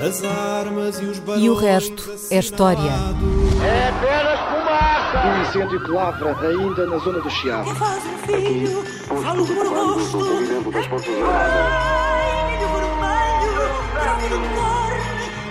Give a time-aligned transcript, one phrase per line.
[0.00, 2.90] As armas e os E o resto é história.
[3.62, 5.28] É apenas fumaça!
[5.28, 7.74] Um incêndio que lavra ainda na zona do Chiado.
[7.74, 10.18] Faz um filho, falo por gosto.
[11.26, 14.92] Ai, milho vermelho, branco do cor,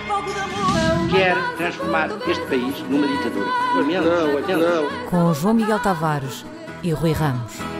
[0.08, 1.10] fogo de amor.
[1.10, 3.46] Quer transformar este país numa ditadura.
[3.76, 5.08] Não, que não.
[5.10, 6.44] Com João Miguel Tavares
[6.82, 7.79] e Rui Ramos.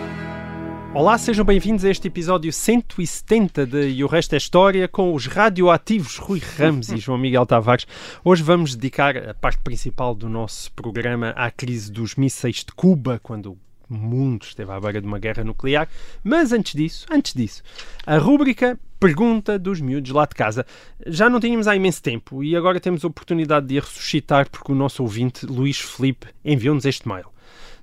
[0.93, 5.27] Olá, sejam bem-vindos a este episódio 170 de E o Resto é História com os
[5.27, 7.86] radioativos Rui Ramos e João Miguel Tavares.
[8.24, 13.20] Hoje vamos dedicar a parte principal do nosso programa à crise dos mísseis de Cuba,
[13.23, 13.52] quando
[13.88, 15.88] o mundo esteve à beira de uma guerra nuclear.
[16.24, 17.62] Mas antes disso, antes disso,
[18.05, 20.66] a rúbrica Pergunta dos miúdos lá de casa.
[21.06, 24.70] Já não tínhamos há imenso tempo e agora temos a oportunidade de a ressuscitar porque
[24.70, 27.25] o nosso ouvinte, Luís Felipe, enviou-nos este mail.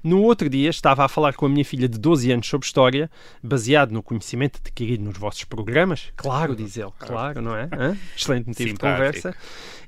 [0.08, 3.12] No outro dia estava a falar com a minha filha de 12 anos sobre história,
[3.44, 6.14] baseado no conhecimento adquirido nos vossos programas.
[6.16, 7.68] Claro, diz ele, claro, não é?
[7.74, 7.98] Hã?
[8.16, 8.98] Excelente motivo de Simpático.
[8.98, 9.36] conversa.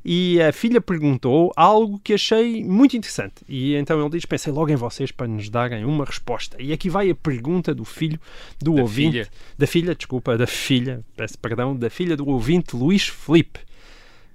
[0.03, 3.35] E a filha perguntou algo que achei muito interessante.
[3.47, 6.61] E então ele diz: Pensei logo em vocês para nos darem uma resposta.
[6.61, 8.19] E aqui vai a pergunta do filho
[8.61, 9.11] do Da ouvinte.
[9.11, 9.27] filha.
[9.57, 13.59] Da filha, desculpa, da filha, peço perdão, da filha do ouvinte Luís Felipe.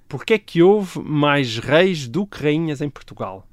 [0.09, 3.47] Porquê é que houve mais reis do que rainhas em Portugal?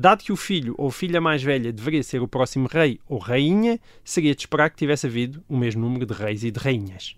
[0.00, 3.78] Dado que o filho ou filha mais velha deveria ser o próximo rei ou rainha,
[4.02, 7.14] seria de esperar que tivesse havido o mesmo número de reis e de rainhas.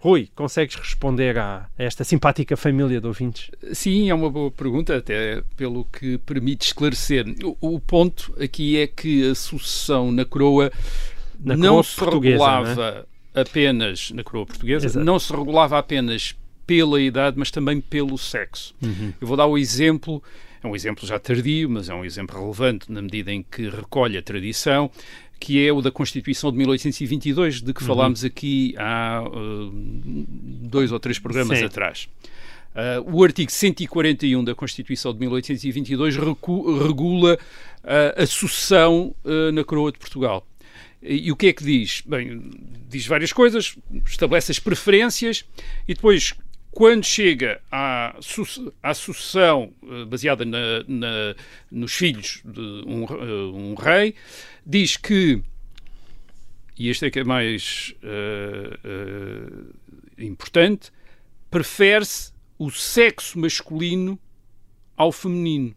[0.00, 3.52] Rui, consegues responder a esta simpática família de ouvintes?
[3.72, 7.24] Sim, é uma boa pergunta, até pelo que permite esclarecer.
[7.60, 10.72] O, o ponto aqui é que a sucessão na coroa
[11.38, 15.06] Na não coroa se portuguesa, regulava apenas na coroa portuguesa, Exato.
[15.06, 16.34] não se regulava apenas
[16.66, 18.74] pela idade, mas também pelo sexo.
[19.20, 20.20] Eu vou dar o exemplo,
[20.64, 24.16] é um exemplo já tardio, mas é um exemplo relevante na medida em que recolhe
[24.16, 24.90] a tradição,
[25.38, 27.86] que é o da Constituição de 1822, de que Uhum.
[27.86, 29.70] falámos aqui há uh,
[30.68, 31.64] dois ou três programas Sim.
[31.66, 32.08] atrás.
[32.74, 37.34] Uh, o artigo 141 da Constituição de 1822 recu- regula
[37.84, 40.44] uh, a sucessão uh, na coroa de Portugal.
[41.02, 42.02] E, e o que é que diz?
[42.06, 42.50] Bem,
[42.88, 45.44] diz várias coisas, estabelece as preferências
[45.86, 46.34] e depois,
[46.74, 48.16] quando chega à,
[48.82, 51.34] à sucessão uh, baseada na- na-
[51.70, 54.14] nos filhos de um, uh, um rei,
[54.66, 55.40] diz que,
[56.76, 59.74] e este é que é mais uh, uh,
[60.18, 60.90] importante,
[61.50, 64.18] prefere-se o sexo masculino
[64.96, 65.74] ao feminino.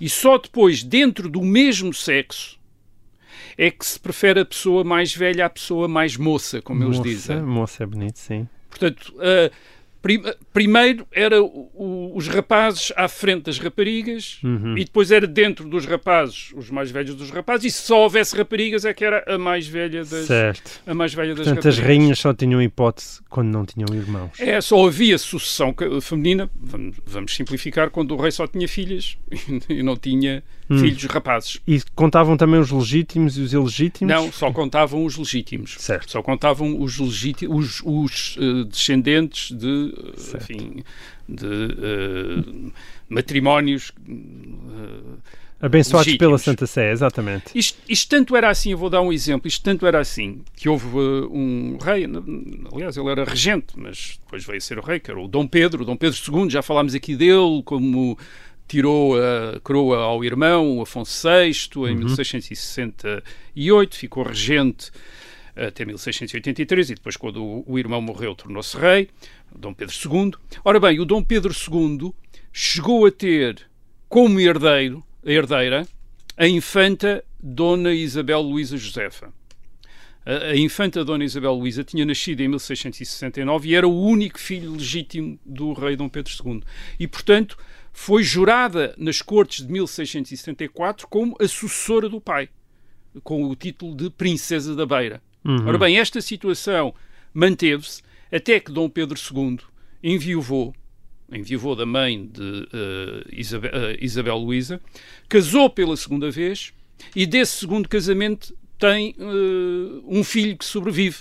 [0.00, 2.58] E só depois, dentro do mesmo sexo,
[3.58, 7.08] é que se prefere a pessoa mais velha à pessoa mais moça, como eles moça,
[7.08, 7.42] dizem.
[7.42, 8.48] Moça é bonito, sim.
[8.70, 9.50] Portanto, prim-
[10.52, 14.76] primeiro era o- os rapazes à frente das raparigas Uhum.
[14.76, 18.36] e depois era dentro dos rapazes os mais velhos dos rapazes e se só houvesse
[18.36, 20.80] raparigas é que era a mais velha das, Certo.
[20.86, 21.98] a mais velha das Portanto, as raparigas.
[22.04, 24.30] rainhas só tinham hipótese quando não tinham irmãos.
[24.40, 29.16] É, só havia sucessão feminina, vamos, vamos simplificar, quando o rei só tinha filhas
[29.68, 30.78] e não tinha Hum.
[30.78, 31.60] filhos rapazes.
[31.66, 34.14] E contavam também os legítimos e os ilegítimos?
[34.14, 35.74] Não, só contavam os legítimos.
[35.78, 36.12] Certo.
[36.12, 40.44] Só contavam os legítimos, os, os, eh, descendentes de, Certo.
[40.52, 40.84] enfim,
[41.28, 42.70] de eh,
[43.08, 43.92] matrimónios.
[44.08, 45.18] eh,
[45.62, 46.18] Abençoados legítimos.
[46.30, 47.50] pela Santa Sé, exatamente.
[47.54, 50.70] Isto, isto tanto era assim, eu vou dar um exemplo, isto tanto era assim, que
[50.70, 52.06] houve uh, um rei,
[52.72, 55.46] aliás, ele era regente, mas depois veio a ser o rei, que era o Dom
[55.46, 58.16] Pedro, o Dom Pedro II, já falámos aqui dele, como
[58.70, 61.50] tirou a coroa ao irmão, Afonso VI,
[61.90, 64.92] em 1668, ficou regente
[65.56, 69.08] até 1683 e depois quando o, o irmão morreu tornou-se rei,
[69.52, 70.34] Dom Pedro II.
[70.64, 72.14] Ora bem, o Dom Pedro II
[72.52, 73.68] chegou a ter
[74.08, 75.84] como herdeiro, herdeira,
[76.36, 79.32] a infanta Dona Isabel Luísa Josefa.
[80.24, 84.74] A, a infanta Dona Isabel Luísa tinha nascido em 1669 e era o único filho
[84.74, 86.62] legítimo do rei Dom Pedro II.
[87.00, 87.58] E, portanto,
[87.92, 92.48] foi jurada nas cortes de 1674 como a sucessora do pai,
[93.22, 95.22] com o título de Princesa da Beira.
[95.66, 96.94] Ora bem, esta situação
[97.32, 99.58] manteve-se até que Dom Pedro II
[100.02, 100.74] enviuvou,
[101.32, 104.80] enviuvou da mãe de eh, Isabel, eh, Isabel Luísa,
[105.28, 106.72] casou pela segunda vez
[107.16, 111.18] e desse segundo casamento tem eh, um filho que sobrevive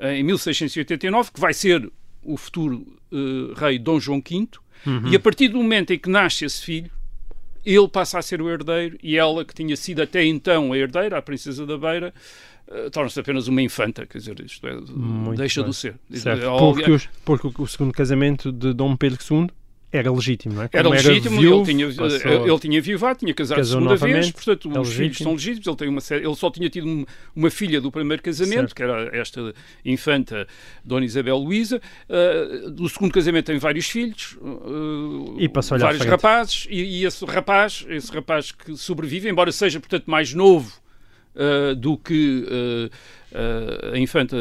[0.00, 1.90] em 1689, que vai ser
[2.22, 2.86] o futuro
[3.56, 4.48] rei Dom João V,
[5.10, 6.90] e a partir do momento em que nasce esse filho,
[7.64, 11.18] ele passa a ser o herdeiro e ela, que tinha sido até então a herdeira,
[11.18, 12.14] a princesa da Beira,
[12.70, 15.70] eh, torna-se apenas uma infanta, quer dizer, isto é, Muito deixa bem.
[15.70, 15.94] de ser.
[16.14, 16.46] Certo.
[16.58, 19.48] Porque, os- porque o segundo casamento de Dom Pedro II
[19.92, 20.68] era legítimo, não é?
[20.72, 24.30] Era Como legítimo, viúvo, ele, tinha, passou- ele tinha viuvado, tinha casado Casou segunda vez,
[24.30, 25.24] portanto os filhos legítimo.
[25.24, 27.04] são legítimos, ele, tem uma série, ele só tinha tido um-
[27.34, 28.74] uma filha do primeiro casamento, Certo.
[28.74, 29.52] que era esta
[29.84, 30.46] infanta
[30.84, 35.48] Dona Isabel Luísa, uh, do segundo casamento tem vários filhos, uh, E
[35.78, 40.72] vários rapazes, e, e esse rapaz, esse rapaz que sobrevive, embora seja, portanto, mais novo
[41.40, 42.90] uh, do que uh,
[43.94, 44.36] a infanta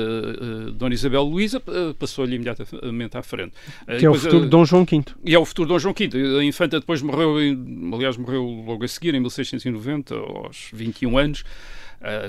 [0.74, 1.62] Dona Isabel Luísa,
[2.00, 3.54] passou-lhe imediatamente à frente.
[3.86, 5.04] Que é o depois, futuro Dom João V.
[5.24, 6.10] e é o futuro de Dom João V.
[6.40, 11.44] A infanta depois morreu, em- aliás, morreu logo a seguir, em 1690, aos 21 anos.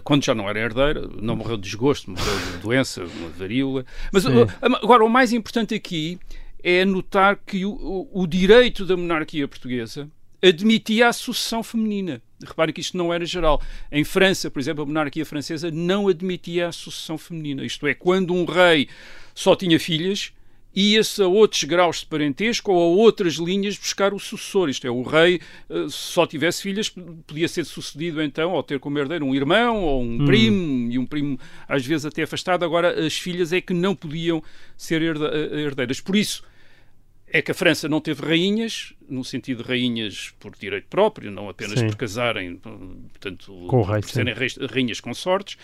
[0.05, 3.87] quando já não era herdeira, não morreu de desgosto, morreu de doença, uma varíola.
[4.13, 4.31] Mas Sim.
[4.61, 6.19] agora, o mais importante aqui
[6.63, 10.09] é notar que o- o direito da monarquia portuguesa
[10.43, 12.21] admitia a sucessão feminina.
[12.45, 13.61] Repare que isto não era geral.
[13.91, 17.65] Em França, por exemplo, a monarquia francesa não admitia a sucessão feminina.
[17.65, 18.89] Isto é, quando um rei
[19.35, 20.33] só tinha filhas,
[20.75, 24.69] ia-se a outros graus de parentesco ou a outras linhas buscar o sucessor.
[24.69, 26.89] Isto é, o rei, eh, se só tivesse filhas,
[27.27, 31.07] podia ser sucedido então, ou ter como herdeiro um irmão ou um primo, e um
[31.07, 31.39] primo
[31.69, 32.65] às vezes até afastado.
[32.65, 34.43] Agora, as filhas é que não podiam
[34.77, 36.01] ser eh, herdeiras.
[36.01, 36.43] Por isso,
[37.33, 41.49] é que a França não teve rainhas, no sentido de rainhas por direito próprio, não
[41.49, 41.89] apenas Sim.
[41.89, 44.35] por casarem, portanto, Com rei, por serem
[44.71, 45.57] rainhas consortes,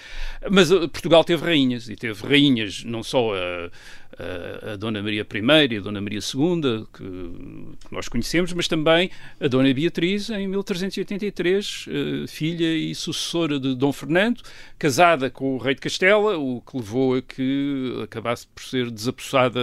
[0.51, 3.71] mas eh, Portugal teve rainhas, e teve rainhas não só a,
[4.19, 8.67] a, a Dona Maria I e a Dona Maria II, que, que nós conhecemos, mas
[8.67, 9.11] também
[9.41, 14.43] a Dona Beatriz, em 1383, eh, filha e sucessora de Dom Fernando,
[14.79, 19.61] casada com o rei de Castela, o que levou a que acabasse por ser desapossada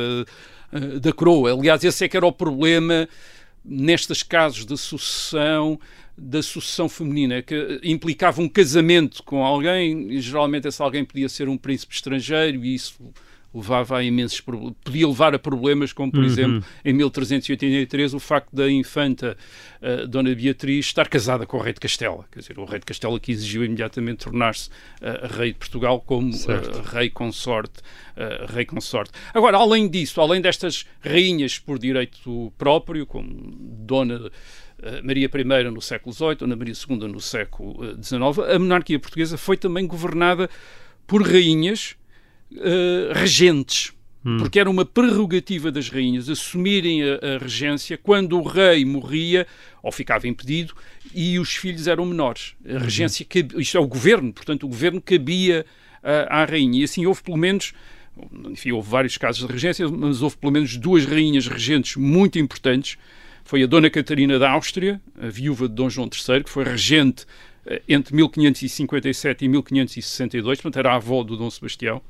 [0.71, 1.53] eh, da coroa.
[1.53, 3.07] Aliás, esse é que era o problema
[3.63, 5.79] nestes casos de sucessão
[6.17, 11.49] da sucessão feminina, que implicava um casamento com alguém, e geralmente esse alguém podia ser
[11.49, 12.95] um príncipe estrangeiro e isso
[13.53, 18.55] levava a imensos problemas, podia levar a problemas como, por exemplo, em 1383 o facto
[18.55, 19.37] da infanta
[19.81, 22.85] eh, Dona Beatriz estar casada com o rei de Castela, quer dizer, o rei de
[22.85, 24.69] Castela que exigiu imediatamente tornar-se
[25.01, 27.81] eh, rei de Portugal como eh, rei consorte,
[28.53, 29.11] rei consorte.
[29.33, 33.27] Agora, além disso, além destas rainhas por direito próprio, como
[33.59, 34.31] Dona
[35.03, 39.57] Maria I no século XVIII, Dona Maria II no século XIX, a monarquia portuguesa foi
[39.57, 40.49] também governada
[41.07, 41.95] por rainhas
[42.57, 43.91] eh, regentes.
[44.39, 49.45] Porque era uma prerrogativa das rainhas assumirem a, a regência quando o rei morria
[49.81, 50.73] ou ficava impedido
[51.13, 52.53] e os filhos eram menores.
[52.65, 55.65] A regência, cab- isto é o governo, portanto, o governo cabia
[56.01, 56.79] ah, à rainha.
[56.79, 57.73] E assim houve pelo menos,
[58.49, 62.97] enfim, houve vários casos de regência, mas houve pelo menos duas rainhas regentes muito importantes.
[63.43, 67.25] Foi a Dona Catarina da Áustria, a viúva de Dom João III, que foi regente
[67.87, 72.01] entre 1557 e 1562, portanto era a avó do Dom Sebastião,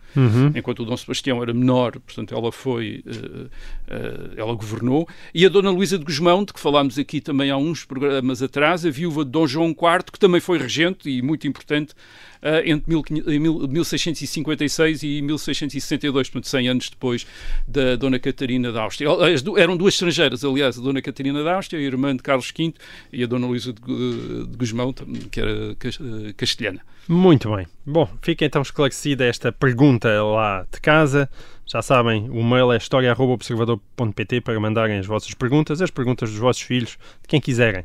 [0.55, 3.47] enquanto o Dom Sebastião era menor, portanto ela foi, eh,
[3.87, 7.57] eh, ela governou, e a Dona Luísa de Gusmão, de que falámos aqui também há
[7.57, 11.47] uns programas atrás, a viúva de Dom João IV, que também foi regente e muito
[11.47, 12.32] importante eh,
[12.65, 17.25] entre 1500 em mil- 1656 e 1662, portanto 100 anos depois
[17.67, 19.07] da Dona Catarina da Áustria.
[19.57, 22.73] Eram duas estrangeiras, aliás, a Dona Catarina da Áustria, a irmã de Carlos V,
[23.11, 26.81] e a Dona Luísa de, Gu- de Gusmão, tam- que era eh, castelhana.
[27.07, 27.67] Muito bem.
[27.85, 31.29] Bom, fica então esclarecida esta pergunta lá de casa.
[31.65, 36.61] Já sabem, o mail é história.observador.pt para mandarem as vossas perguntas, as perguntas dos vossos
[36.61, 36.91] filhos,
[37.21, 37.83] de quem quiserem.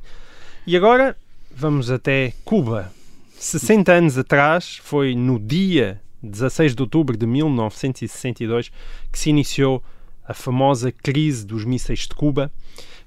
[0.67, 1.17] E agora
[1.55, 2.93] vamos até Cuba.
[3.39, 8.73] 60 anos atrás, foi no dia 16 de outubro de 1962
[9.13, 9.81] que se iniciou
[10.27, 12.51] a famosa crise dos mísseis de Cuba,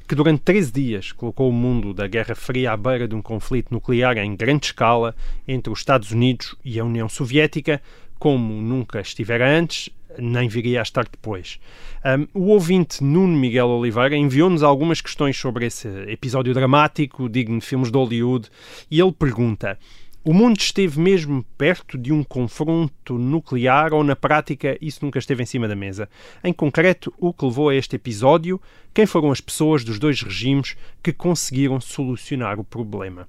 [0.07, 3.73] que durante 13 dias colocou o mundo da Guerra Fria à beira de um conflito
[3.73, 5.13] nuclear em grande escala
[5.45, 7.81] entre os Estados Unidos e a União Soviética,
[8.17, 11.59] como nunca estivera antes, nem viria a estar depois.
[12.05, 17.65] Um, o ouvinte Nuno Miguel Oliveira enviou-nos algumas questões sobre esse episódio dramático, digno de
[17.65, 18.49] filmes de Hollywood,
[18.89, 19.77] e ele pergunta:
[20.23, 25.41] o mundo esteve mesmo perto de um confronto nuclear ou, na prática, isso nunca esteve
[25.41, 26.07] em cima da mesa?
[26.43, 28.61] Em concreto, o que levou a este episódio?
[28.93, 33.27] Quem foram as pessoas dos dois regimes que conseguiram solucionar o problema?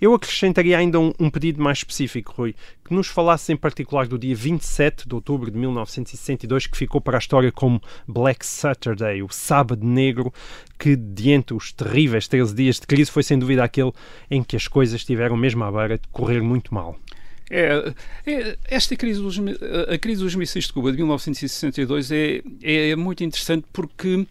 [0.00, 4.18] Eu acrescentaria ainda um, um pedido mais específico, Rui, que nos falasse em particular do
[4.18, 9.28] dia 27 de outubro de 1962, que ficou para a história como Black Saturday, o
[9.30, 10.34] Sábado Negro,
[10.76, 13.92] que, diante os terríveis 13 dias de crise, foi sem dúvida aquele
[14.28, 16.98] em que as coisas estiveram mesmo à beira de correr muito mal.
[17.48, 17.94] É,
[18.26, 19.38] é, esta crise dos,
[19.88, 24.26] a crise dos mísseis de Cuba de 1962 é, é muito interessante porque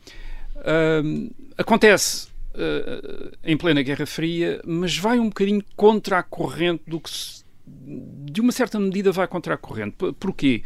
[1.57, 7.09] acontece uh, em plena Guerra Fria, mas vai um bocadinho contra a corrente do que
[7.09, 9.95] se, de uma certa medida vai contra a corrente.
[9.97, 10.63] Por- Porquê?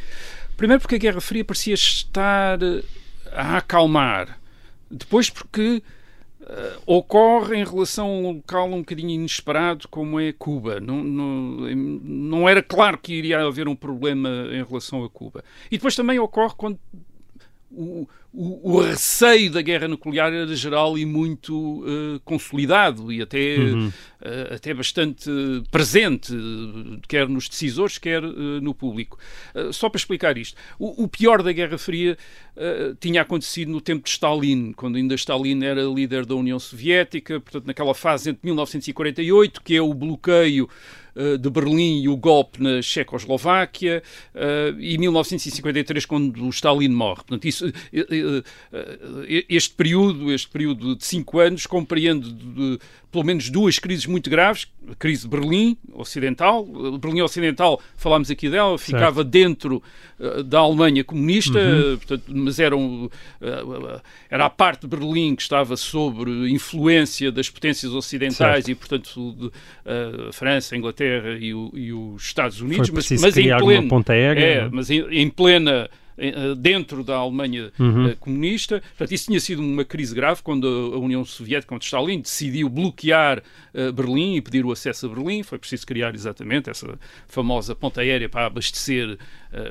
[0.57, 2.83] Primeiro porque a Guerra Fria parecia estar uh,
[3.31, 4.39] a acalmar.
[4.89, 5.81] Depois porque
[6.41, 10.79] Uh, ocorre em relação a um local um bocadinho inesperado como é Cuba.
[10.79, 11.27] Não, não,
[11.75, 15.43] não, era claro que iria haver um problema em relação a Cuba.
[15.69, 16.79] E depois também ocorre quando
[17.71, 23.57] o, o, o, receio da guerra nuclear era geral e muito uh, consolidado e até,
[23.57, 23.87] uhum.
[23.87, 25.29] uh, até bastante
[25.69, 26.33] presente,
[27.07, 29.19] quer nos decisores, quer uh, no público.
[29.71, 32.17] só para explicar isto, o, o pior da Guerra Fria
[32.99, 37.65] tinha acontecido no tempo de Stalin, quando ainda Stalin era líder da União Soviética, portanto,
[37.65, 40.67] naquela fase entre 1948, que é o bloqueio
[41.39, 44.01] de Berlim e o golpe na Checoslováquia,
[44.79, 47.17] e 1953, quando o Stalin morre.
[47.17, 47.71] Portanto, isso,
[49.49, 52.79] este período, este período de cinco anos, compreende de,
[53.11, 56.65] pelo menos duas crises muito graves, a crise de Berlim Ocidental,
[56.99, 59.29] Berlim Ocidental, falámos aqui dela, ficava certo.
[59.29, 59.83] dentro
[60.19, 61.97] uh, da Alemanha comunista, uhum.
[61.97, 67.49] portanto, mas era, um, uh, era a parte de Berlim que estava sob influência das
[67.49, 68.69] potências ocidentais certo.
[68.69, 73.09] e, portanto, de, uh, a França, a Inglaterra e, o, e, os Estados Unidos, mas,
[73.11, 75.89] mas em plena, aérea, é, mas em, em plena eh,
[76.57, 78.09] dentro da Alemanha uhum.
[78.09, 78.81] Eh, comunista.
[78.81, 83.41] Portanto, isso tinha sido uma crise grave quando a União Soviética, quando Stalin, decidiu bloquear
[83.93, 85.43] Berlim e pedir o acesso a Berlim.
[85.43, 86.97] Foi preciso criar exatamente essa
[87.27, 89.17] famosa ponta aérea para abastecer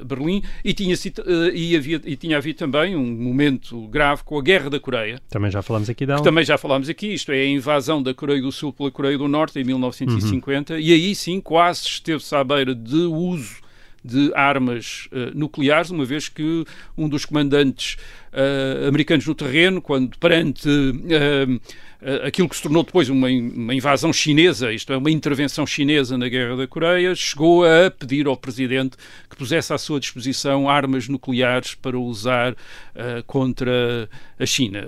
[0.04, 0.42] Berlim.
[0.64, 4.70] E tinha, uh, e, havia, e tinha havido também um momento grave com a Guerra
[4.70, 5.20] da Coreia.
[5.28, 6.22] Também já falámos aqui dela.
[6.22, 7.12] Também já falámos aqui.
[7.12, 10.74] Isto é a invasão da Coreia do Sul pela Coreia do Norte em 1950.
[10.74, 10.80] Uhum.
[10.80, 13.67] E aí sim quase esteve-se à beira de uso
[14.04, 16.64] de armas uh, nucleares, uma vez que
[16.96, 17.96] um dos comandantes
[18.32, 21.60] uh, americanos no terreno, quando perante uh,
[22.24, 26.28] aquilo que se tornou depois uma, uma, invasão chinesa, isto é, uma intervenção chinesa na
[26.28, 28.96] Guerra da Coreia, chegou a pedir ao presidente
[29.28, 32.54] que pusesse à sua disposição armas nucleares para usar
[33.26, 34.08] contra
[34.38, 34.84] a China.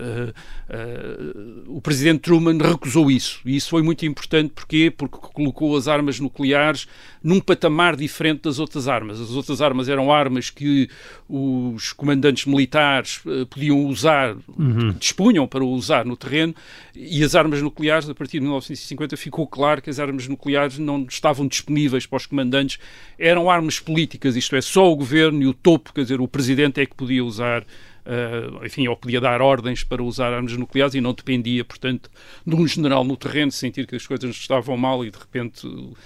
[1.67, 4.93] O presidente Truman recusou isso, e isso foi muito importante, porquê?
[4.97, 6.87] Porque colocou as armas nucleares
[7.23, 9.21] num patamar diferente das outras armas.
[9.21, 10.89] As outras armas eram armas que
[11.29, 14.93] os comandantes militares podiam usar, uhum.
[14.99, 16.55] dispunham para usar no terreno,
[16.95, 21.07] e as armas nucleares, a partir de 1950, ficou claro que as armas nucleares não
[21.09, 22.79] estavam disponíveis para os comandantes,
[23.19, 26.81] eram armas políticas, isto é, só o governo e o topo, quer dizer, o presidente
[26.81, 27.65] é que podia usar
[28.01, 32.11] Uh, enfim, ou podia dar ordens para usar armas nucleares e não dependia, portanto,
[32.47, 35.97] de um general no terreno sentir que as coisas estavam mal e de repente, uh,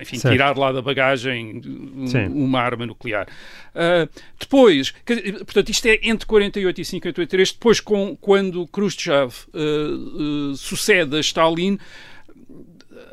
[0.00, 0.32] enfim, certo.
[0.32, 3.26] tirar lá da bagagem um, uma arma nuclear.
[3.74, 4.92] Uh, depois,
[5.44, 9.34] portanto, isto é entre 48 e 53, depois com, quando Khrushchev
[10.56, 11.78] sucede a Stalin,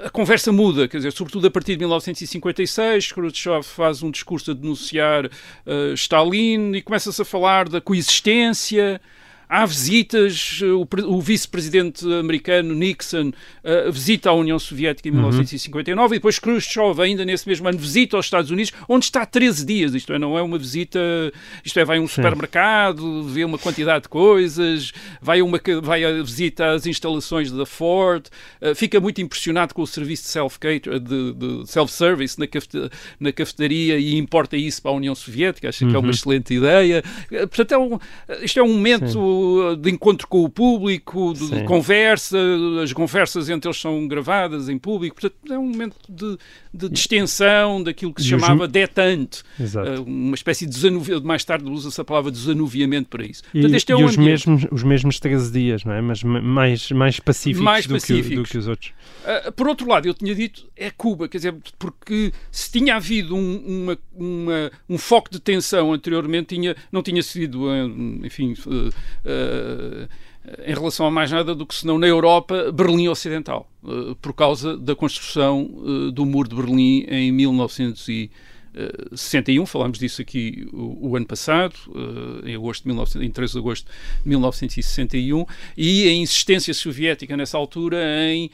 [0.03, 4.53] a conversa muda, quer dizer, sobretudo a partir de 1956, Khrushchev faz um discurso a
[4.53, 9.01] denunciar uh, Stalin e começa-se a falar da coexistência
[9.49, 16.13] Há visitas, o, o vice-presidente americano Nixon uh, visita a União Soviética em 1959 uhum.
[16.13, 19.93] e depois Khrushchev, ainda nesse mesmo ano, visita aos Estados Unidos, onde está 13 dias.
[19.93, 20.99] Isto é, não é uma visita,
[21.63, 26.03] isto é, vai a um supermercado, vê uma quantidade de coisas, vai a, uma, vai
[26.03, 28.25] a visita às instalações da Ford,
[28.61, 31.93] uh, fica muito impressionado com o serviço de self-service de, de self
[32.37, 35.69] na, na cafetaria e importa isso para a União Soviética.
[35.69, 35.91] Acho uhum.
[35.91, 36.13] que é uma uhum.
[36.13, 37.01] excelente ideia.
[37.29, 37.99] Portanto, é um,
[38.41, 39.07] isto é um momento.
[39.07, 39.36] Sim
[39.79, 42.37] de encontro com o público, de, de, conversa,
[42.83, 46.37] as conversas entre eles são gravadas em público, portanto é um momento de,
[46.73, 48.69] de distensão daquilo que se e chamava os...
[48.69, 53.41] detente, uh, uma espécie de desanuviamento, mais tarde usa-se a palavra desanuviamento para isso.
[53.53, 56.01] E, portanto, este é e um os, mesmos, os mesmos 13 dias, não é?
[56.01, 58.29] Mas mais, mais pacíficos, mais do, pacíficos.
[58.29, 58.93] Que, do que os outros.
[59.23, 63.35] Uh, por outro lado, eu tinha dito, é Cuba, quer dizer, porque se tinha havido
[63.35, 67.67] um, uma, uma, um foco de tensão anteriormente, tinha, não tinha sido,
[68.23, 68.91] enfim, uh, uh,
[70.65, 74.77] em relação a mais nada do que senão na Europa, Berlim Ocidental, uh, por causa
[74.77, 79.65] da construção uh, do Muro de Berlim em 1961.
[79.65, 81.75] Falámos disso aqui o, o ano passado,
[82.45, 87.57] em, agosto de 19, em 3 de agosto de 1961, e a insistência soviética nessa
[87.57, 87.97] altura
[88.31, 88.49] em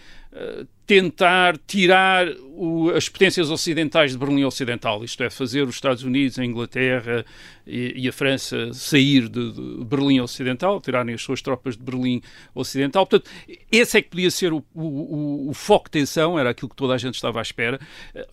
[0.86, 6.40] tentar tirar o, as potências ocidentais de Berlim Ocidental, isto é, fazer os Estados Unidos,
[6.40, 7.26] a Inglaterra
[7.66, 12.22] e, e a França sair de, de, Berlim Ocidental, tirarem as suas tropas de Berlim
[12.54, 13.06] Ocidental.
[13.06, 13.30] Portanto,
[13.72, 16.94] esse é que podia ser o, o, o, foco de tensão, era aquilo que toda
[16.94, 17.80] a gente estava à espera.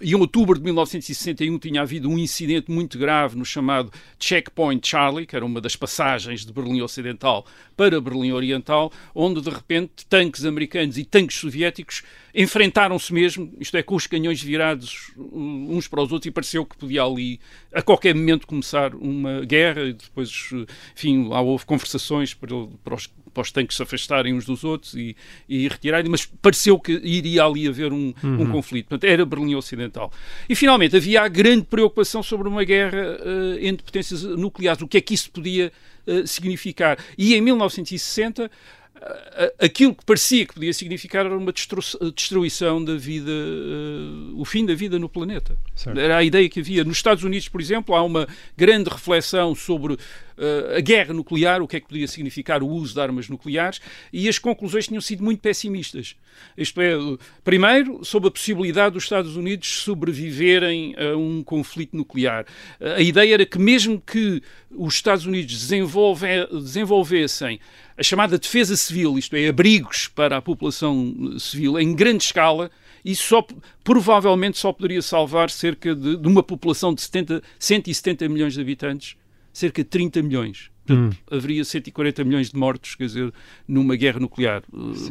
[0.01, 5.37] Em outubro de 1961 tinha havido um incidente muito grave no chamado Checkpoint Charlie, que
[5.37, 7.47] era uma das passagens de Berlim Ocidental
[7.77, 12.03] para Berlim Oriental, onde de repente tanques americanos e tanques soviéticos
[12.35, 16.77] enfrentaram-se mesmo, isto é, com os canhões virados uns para os outros, e pareceu que
[16.77, 17.41] podia ali,
[17.73, 20.50] a qualquer momento, começar um uma guerra e depois,
[20.95, 22.50] enfim, lá houve conversações para,
[22.83, 25.17] para os para os tanques se afastarem uns dos outros e,
[25.49, 28.43] e retirarem, mas pareceu que iria ali haver um, uhum.
[28.43, 28.89] um conflito.
[28.89, 30.12] Portanto, era Berlim Ocidental.
[30.49, 34.83] E, finalmente, havia a grande preocupação sobre uma guerra uh, entre potências nucleares.
[34.83, 35.73] O que é que isso podia
[36.07, 36.99] uh, significar?
[37.17, 38.50] E, em 1960
[39.59, 44.75] aquilo que parecia que podia significar era uma destruição da vida, uh, o fim da
[44.75, 45.57] vida no planeta.
[45.75, 45.99] Certo.
[45.99, 46.85] Era a ideia que havia.
[46.85, 51.69] Nos Estados Unidos, por exemplo, há uma grande reflexão sobre uh, a guerra nuclear, o
[51.69, 53.80] que é que podia significar o uso de armas nucleares,
[54.12, 56.16] e as conclusões tinham sido muito pessimistas.
[56.57, 56.92] Isto é,
[57.42, 62.47] primeiro, sobre a possibilidade dos Estados Unidos sobreviverem a um conflito nuclear.
[62.80, 67.61] A ideia era que, mesmo que os Estados Unidos desenvolve, desenvolvessem
[68.00, 72.71] a chamada defesa civil, isto é, abrigos para a população civil em grande escala,
[73.04, 73.47] isso só,
[73.85, 79.16] provavelmente só poderia salvar cerca de, de uma população de 70, 170 milhões de habitantes,
[79.52, 80.70] cerca de 30 milhões.
[80.89, 81.11] Hum.
[81.31, 83.33] haveria 140 milhões de mortos, quer dizer,
[83.69, 84.63] numa guerra nuclear.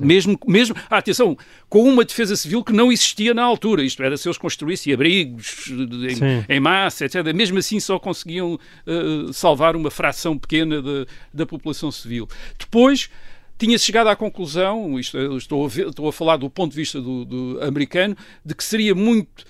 [0.01, 1.37] Mesmo, mesmo ah, atenção,
[1.69, 3.83] com uma defesa civil que não existia na altura.
[3.83, 7.33] Isto era, se eles construíssem abrigos em, em massa, etc.
[7.33, 12.27] Mesmo assim só conseguiam uh, salvar uma fração pequena de, da população civil.
[12.57, 13.09] Depois
[13.57, 17.01] tinha chegado à conclusão, isto, estou, a ver, estou a falar do ponto de vista
[17.01, 19.45] do, do americano, de que seria muito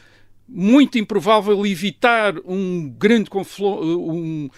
[0.52, 4.50] muito improvável evitar um grande conflito, um,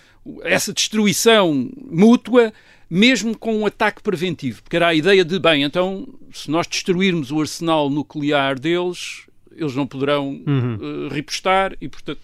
[0.43, 2.53] essa destruição mútua,
[2.89, 4.61] mesmo com um ataque preventivo.
[4.63, 9.25] Porque era a ideia de, bem, então, se nós destruirmos o arsenal nuclear deles,
[9.55, 11.05] eles não poderão uhum.
[11.05, 12.19] uh, repostar e, portanto,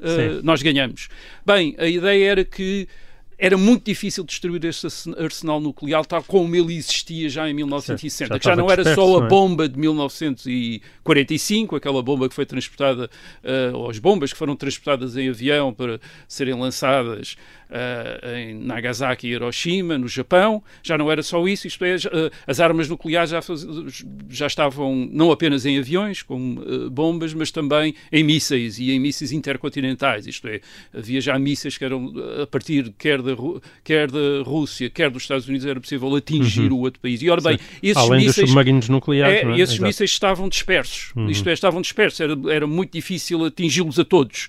[0.00, 1.08] uh, nós ganhamos.
[1.44, 2.88] Bem, a ideia era que
[3.42, 4.86] era muito difícil destruir este
[5.18, 9.20] arsenal nuclear tal como ele existia já em 1960, já que já não era só
[9.20, 9.28] a é?
[9.28, 13.10] bomba de 1945, aquela bomba que foi transportada,
[13.42, 17.36] uh, ou as bombas que foram transportadas em avião para serem lançadas
[17.72, 20.62] uh, em Nagasaki e Hiroshima, no Japão.
[20.82, 23.66] Já não era só isso, isto é, uh, as armas nucleares já, faz,
[24.28, 29.00] já estavam não apenas em aviões, como uh, bombas, mas também em mísseis e em
[29.00, 30.26] mísseis intercontinentais.
[30.26, 30.60] Isto é,
[30.94, 32.12] havia já mísseis que eram,
[32.42, 33.32] a partir quer da,
[33.82, 36.78] quer da Rússia, quer dos Estados Unidos, era possível atingir uhum.
[36.78, 37.22] o outro país.
[37.22, 39.42] E, ora bem, esses Além mísseis, dos submarinos nucleares.
[39.42, 39.54] É, é?
[39.54, 39.82] Esses Exato.
[39.82, 41.12] mísseis estavam dispersos.
[41.16, 41.30] Uhum.
[41.30, 42.20] Isto é, estavam dispersos.
[42.20, 44.48] Era, era muito difícil atingi-los a todos.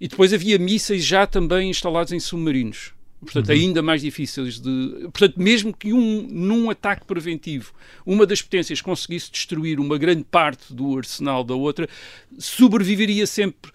[0.00, 2.92] e depois havia mísseis já também instalados em submarinos.
[3.24, 3.54] Portanto, uhum.
[3.54, 5.08] ainda mais difíceis de.
[5.12, 7.72] Portanto, mesmo que um, num ataque preventivo
[8.04, 11.88] uma das potências conseguisse destruir uma grande parte do arsenal da outra,
[12.36, 13.70] sobreviveria sempre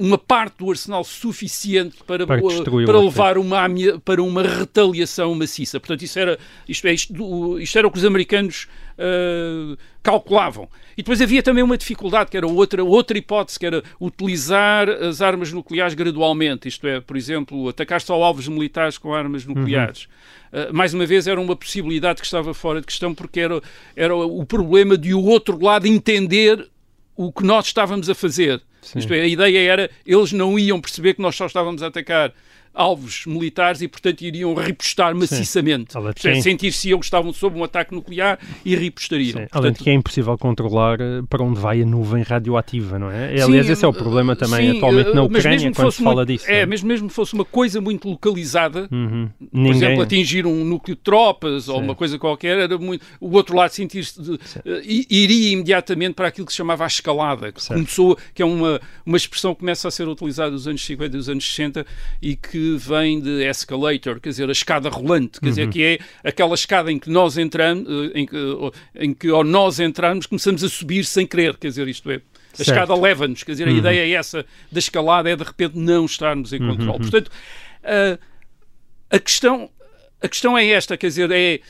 [0.00, 3.68] uma parte do arsenal suficiente para, para, para levar uma,
[4.02, 5.78] para uma retaliação maciça.
[5.78, 10.70] Portanto, isso era, isto, é, isto, isto era o que os americanos uh, calculavam.
[10.96, 15.20] E depois havia também uma dificuldade, que era outra, outra hipótese, que era utilizar as
[15.20, 16.66] armas nucleares gradualmente.
[16.66, 20.08] Isto é, por exemplo, atacar só alvos militares com armas nucleares.
[20.50, 20.62] Uhum.
[20.62, 23.60] Uh, mais uma vez, era uma possibilidade que estava fora de questão, porque era,
[23.94, 26.70] era o problema de o outro lado entender
[27.14, 28.62] o que nós estávamos a fazer.
[28.96, 32.32] Isto é, a ideia era, eles não iam perceber que nós só estávamos a atacar
[32.72, 35.92] alvos militares e, portanto, iriam repostar maciçamente.
[36.42, 39.32] Sentir-se-iam que estavam sob um ataque nuclear e repostariam.
[39.32, 39.38] Sim.
[39.40, 43.10] Portanto, Além de que é impossível controlar eh, para onde vai a nuvem radioativa, não
[43.10, 43.36] é?
[43.36, 46.44] Sim, Aliás, esse é o problema também sim, atualmente na Ucrânia, quando se fala disso.
[46.48, 49.28] É, é, mesmo que fosse uma coisa muito localizada, uhum.
[49.50, 53.04] por exemplo, atingir um núcleo de tropas ou uma coisa qualquer, era muito...
[53.20, 54.20] o outro lado sentir-se...
[54.20, 54.38] Uh,
[54.84, 57.78] iria imediatamente para aquilo que se chamava a escalada, que certo.
[57.78, 61.16] começou, que é uma, uma expressão que começa a ser utilizada nos anos 50 e
[61.16, 61.86] nos anos 60
[62.22, 65.50] e que que vem de escalator, quer dizer, a escada rolante, quer uhum.
[65.52, 68.36] dizer, que é aquela escada em que nós entramos, eh, em que,
[68.94, 72.20] em que ao nós entrarmos começamos a subir sem querer, quer dizer, isto é, a
[72.56, 72.60] certo.
[72.60, 73.78] escada leva-nos, quer dizer, a uhum.
[73.78, 76.90] ideia é essa da escalada, é de repente não estarmos em uhum, controle.
[76.90, 76.98] Uhum.
[76.98, 77.30] Portanto,
[77.82, 79.70] a, a, questão,
[80.20, 81.60] a questão é esta, quer dizer, é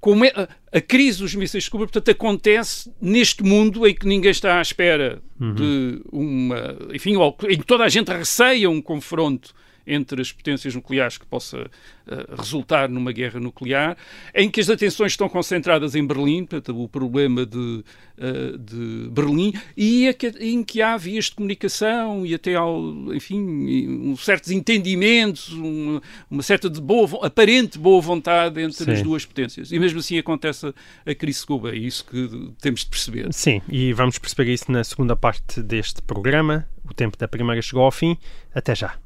[0.00, 0.32] como é,
[0.72, 4.62] a crise dos mísseis de Cuba, portanto, acontece neste mundo em que ninguém está à
[4.62, 5.54] espera uhum.
[5.54, 6.78] de uma.
[6.94, 9.52] Enfim, em que toda a gente receia um confronto
[9.90, 13.96] entre as potências nucleares que possa uh, resultar numa guerra nuclear,
[14.34, 19.52] em que as atenções estão concentradas em Berlim, portanto, o problema de, uh, de Berlim,
[19.76, 20.08] e
[20.40, 22.80] em que há vias de comunicação e até, ao,
[23.14, 28.90] enfim, um certos entendimentos, uma, uma certa de boa, aparente boa vontade entre Sim.
[28.92, 29.72] as duas potências.
[29.72, 33.32] E mesmo assim acontece a, a crise de Cuba, é isso que temos de perceber.
[33.32, 36.66] Sim, e vamos perceber isso na segunda parte deste programa.
[36.88, 38.16] O tempo da primeira chegou ao fim.
[38.54, 38.98] Até já.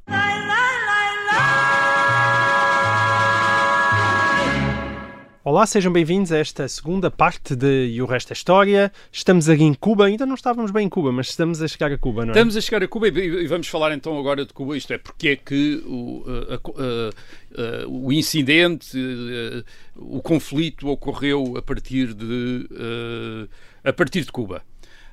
[5.46, 8.90] Olá, sejam bem-vindos a esta segunda parte de E o Resto é História.
[9.12, 11.98] Estamos aqui em Cuba, ainda não estávamos bem em Cuba, mas estamos a chegar a
[11.98, 12.32] Cuba, não é?
[12.32, 15.28] Estamos a chegar a Cuba e vamos falar então agora de Cuba, isto é, porque
[15.28, 19.62] é que o, a- a- a- o incidente, eh,
[19.94, 24.62] o conflito ocorreu a partir de, eh, a partir de Cuba.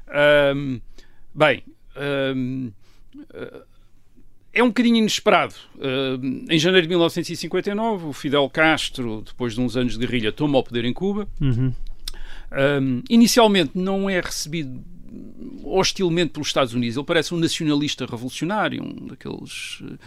[0.07, 0.79] Ahm,
[1.35, 1.61] bem,
[1.97, 2.33] eh,
[4.53, 5.55] é um bocadinho inesperado.
[5.79, 10.57] Ahm, em janeiro de 1959, o Fidel Castro, depois de uns anos de guerrilha, toma
[10.57, 11.27] o poder em Cuba.
[11.39, 11.73] Uhum.
[12.51, 14.83] Um, inicialmente não é recebido
[15.63, 16.97] hostilmente pelos Estados Unidos.
[16.97, 19.97] Ele parece um nacionalista revolucionário, um daqueles eh,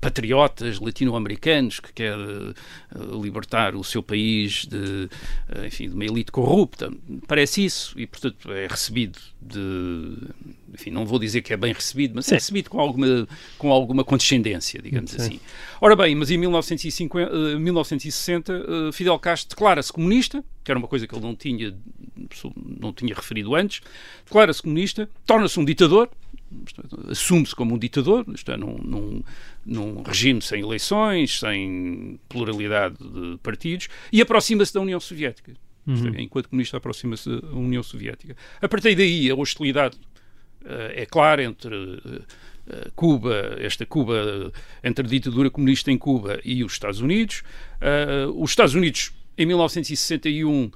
[0.00, 5.08] patriotas latino-americanos que quer eh, libertar o seu país de,
[5.48, 6.90] eh, enfim, de uma elite corrupta.
[7.26, 10.16] Parece isso e, portanto, é recebido de...
[10.74, 12.34] Enfim, não vou dizer que é bem recebido, mas Sim.
[12.34, 15.16] é recebido com alguma, com alguma condescendência, digamos Sim.
[15.18, 15.40] assim.
[15.80, 20.88] Ora bem, mas em 1950, eh, 1960 eh, Fidel Castro declara-se comunista, que era uma
[20.88, 21.76] coisa que ele não tinha,
[22.80, 23.80] não tinha referido antes,
[24.24, 26.21] declara-se comunista, torna-se um ditador, é,
[27.08, 29.22] assume-se como um ditador, isto é, num, num,
[29.64, 35.54] num regime sem eleições, sem pluralidade de partidos, e aproxima-se da União Soviética.
[36.16, 38.36] É, enquanto comunista, aproxima-se da União Soviética.
[38.60, 39.98] A partir daí, a hostilidade
[40.64, 41.74] eh, é clara entre
[42.66, 47.42] eh, Cuba, esta Cuba, entre a ditadura comunista em Cuba e os Estados Unidos.
[47.80, 50.70] Eh, os Estados Unidos, em 1961,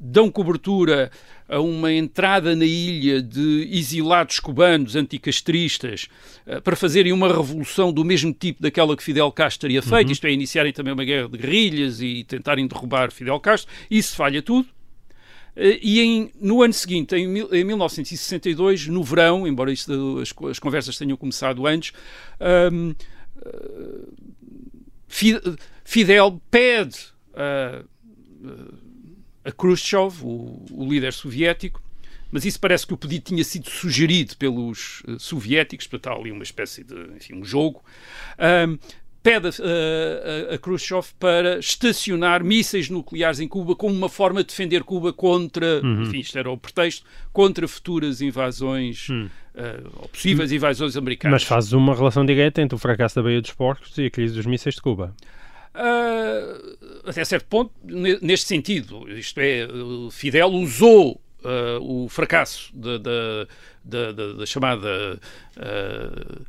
[0.00, 1.10] dão cobertura
[1.46, 6.08] a uma entrada na ilha de exilados cubanos anticastristas
[6.46, 10.26] eh, para fazerem uma revolução do mesmo tipo daquela que Fidel Castro teria feito, isto
[10.26, 13.70] é, iniciarem também uma guerra de guerrilhas e tentarem derrubar Fidel Castro.
[13.90, 14.66] Isso falha tudo.
[15.56, 20.32] Eh, E em- no ano seguinte, em, mil- em 1962, no verão, embora isto- as,
[20.50, 21.92] as conversas tenham começado antes,
[22.40, 22.92] ahm,
[23.44, 24.08] eh,
[25.08, 25.40] Fi-
[25.84, 26.96] Fidel pede
[27.34, 27.82] a,
[29.44, 31.82] a Khrushchev, o, o líder soviético,
[32.30, 36.44] mas isso parece que o pedido tinha sido sugerido pelos eh, soviéticos, há ali uma
[36.44, 37.82] espécie de, enfim, um jogo.
[38.38, 38.78] Ahm,
[39.22, 44.48] pede a, a, a Khrushchev para estacionar mísseis nucleares em Cuba como uma forma de
[44.48, 49.08] defender Cuba contra, enfim, isto era o pretexto, contra futuras invasões
[49.54, 51.42] eh, ou possíveis invasões americanas.
[51.42, 54.34] Mas fazes uma relação direta entre o fracasso da Baía dos Porcos e a crise
[54.34, 55.14] dos mísseis de Cuba.
[55.74, 56.58] Ah,
[57.04, 62.98] até certo ponto, ne- neste sentido, isto é, uh, Fidel usou ah, o fracasso da,
[62.98, 63.46] da-
[63.84, 65.20] da- da- da chamada
[65.56, 66.40] ah,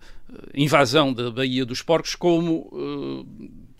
[0.53, 2.67] invasão da Baía dos Porcos como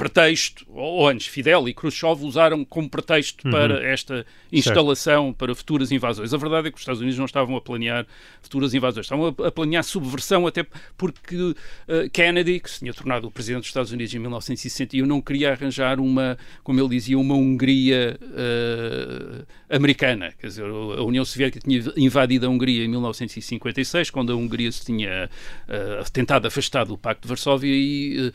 [0.01, 6.33] pretexto, ou antes, Fidel e Khrushchev usaram como pretexto para esta instalação, para futuras invasões.
[6.33, 8.07] A verdade é que os Estados Unidos não estavam a planear
[8.41, 10.65] futuras invasões, estavam a, a planear subversão, até
[10.97, 11.53] porque
[11.87, 15.51] ah, Kennedy, que se tinha tornado o presidente dos Estados Unidos em 1961, não queria
[15.51, 20.33] arranjar uma, como ele dizia, uma Hungria ah, americana.
[20.39, 24.83] Quer dizer, a União Soviética tinha invadido a Hungria em 1956, quando a Hungria se
[24.83, 25.29] tinha
[25.69, 28.33] ah, tentado afastar do Pacto de Varsóvia e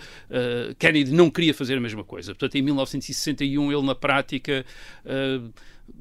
[0.79, 2.33] Kennedy não queria fazer a mesma coisa.
[2.33, 4.64] Portanto, em 1961 ele, na prática,
[5.05, 5.40] ah,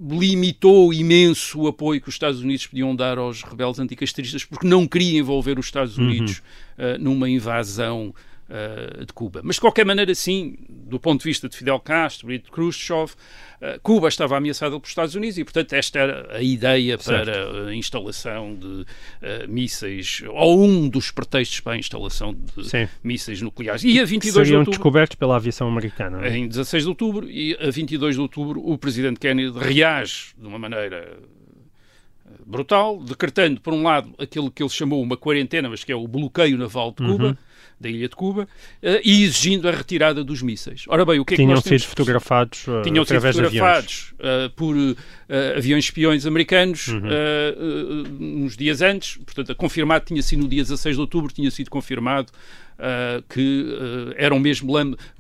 [0.09, 4.87] limitou imenso o apoio que os Estados Unidos podiam dar aos rebeldes anticastristas porque não
[4.87, 6.41] queria envolver os Estados Unidos
[6.77, 8.13] ah, numa invasão
[9.05, 9.41] de Cuba.
[9.43, 13.13] Mas, de qualquer maneira, sim, do ponto de vista de Fidel Castro e de Khrushchev,
[13.61, 17.25] ah, Cuba estava ameaçada pelos Estados Unidos e, portanto, esta era a ideia Certo.
[17.25, 18.85] para a instalação de
[19.23, 22.87] ah, mísseis, ou um dos pretextos para a instalação de Sim.
[23.03, 23.83] mísseis nucleares.
[23.83, 24.71] E a Que 22 de seriam outubro...
[24.77, 26.25] descobertos pela aviação americana.
[26.27, 26.37] é?
[26.37, 30.59] Em 16 de outubro e a 22 de outubro o presidente Kennedy reage de uma
[30.59, 35.91] maneira eh, brutal, decretando, por um lado, aquilo que ele chamou uma quarentena, mas que
[35.91, 37.37] é o bloqueio naval de Cuba, Uhum.
[37.79, 38.47] Da ilha de Cuba,
[38.81, 40.85] eh, e exigindo a retirada dos mísseis.
[40.87, 44.75] Ora bem, o que é que Tinham sido fotografados uh, tinham sido fotografados uh, por
[44.75, 44.95] uh,
[45.57, 46.99] aviões espiões americanos Uhum.
[46.99, 51.49] uh, uh, uns dias antes, portanto, confirmado tinha sido no dia 16 de outubro, tinha
[51.51, 52.31] sido confirmado
[52.79, 54.73] uh, que uh, eram mesmo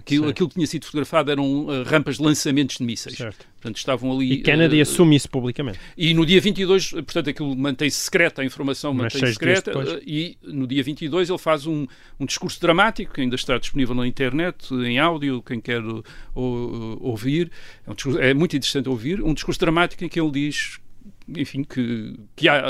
[0.03, 0.29] que Certo.
[0.29, 3.15] aquilo que tinha sido fotografado eram uh, rampas de lançamentos de mísseis.
[3.17, 3.45] Certo.
[3.55, 4.33] Portanto, estavam ali.
[4.33, 5.79] E Kennedy assume isso publicamente.
[5.97, 9.71] e no dia 22, portanto, aquilo mantém-se secreta, a informação mantém-se secreta,
[10.05, 11.87] e no dia 22 ele faz um,
[12.19, 16.03] um discurso dramático, que ainda está disponível na internet, em áudio, quem quer o-
[16.35, 17.49] o- ouvir.
[17.87, 19.19] É, um discurso- é muito interessante ouvir.
[19.23, 20.79] Um discurso dramático em que ele diz
[21.27, 22.61] enfim, que, que há,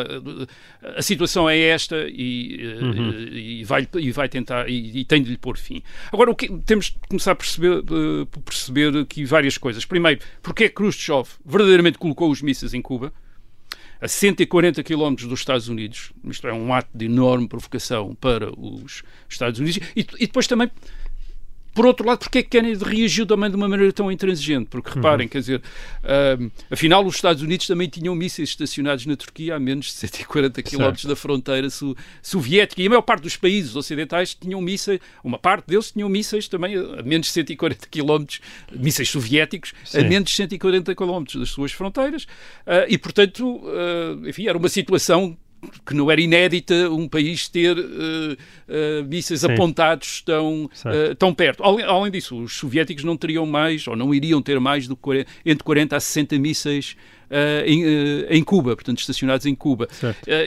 [0.95, 3.11] a situação é esta e, eh, Uhum.
[3.31, 5.81] e, vai, e vai tentar e, e tem de lhe pôr fim.
[6.11, 9.85] Agora, o que, temos de começar a perceber, por perceber aqui várias coisas.
[9.85, 13.11] Primeiro, porque é que Khrushchev verdadeiramente colocou os mísseis em Cuba?
[14.01, 16.11] a 140 quilómetros dos Estados Unidos.
[16.25, 19.79] Isto é um ato de enorme provocação para os Estados Unidos.
[19.95, 20.69] E, e depois também
[21.75, 24.67] Por outro lado, porque é que Kennedy reagiu também de uma maneira tão intransigente?
[24.69, 29.57] Porque reparem, quer dizer, uh, afinal os Estados Unidos também tinham mísseis estacionados na Turquia
[29.57, 33.75] a menos de 140 km da fronteira so soviética e a maior parte dos países
[33.75, 38.25] ocidentais tinham mísseis, uma parte deles tinham mísseis também a menos de 140 km,
[38.71, 39.97] mísseis soviéticos, Sim.
[39.97, 44.69] a menos de 140 km das suas fronteiras uh, e, portanto, uh, enfim, era uma
[44.69, 45.37] situação
[45.85, 49.51] que não era inédita um país ter uh, uh, mísseis Sim.
[49.51, 51.63] apontados tão, uh, tão perto.
[51.63, 55.25] Além, além, disso, os soviéticos não teriam mais, ou não iriam ter mais, do que
[55.45, 56.95] entre 40 a 60 mísseis
[57.65, 57.83] em,
[58.29, 59.87] em, Cuba, portanto, estacionados em Cuba.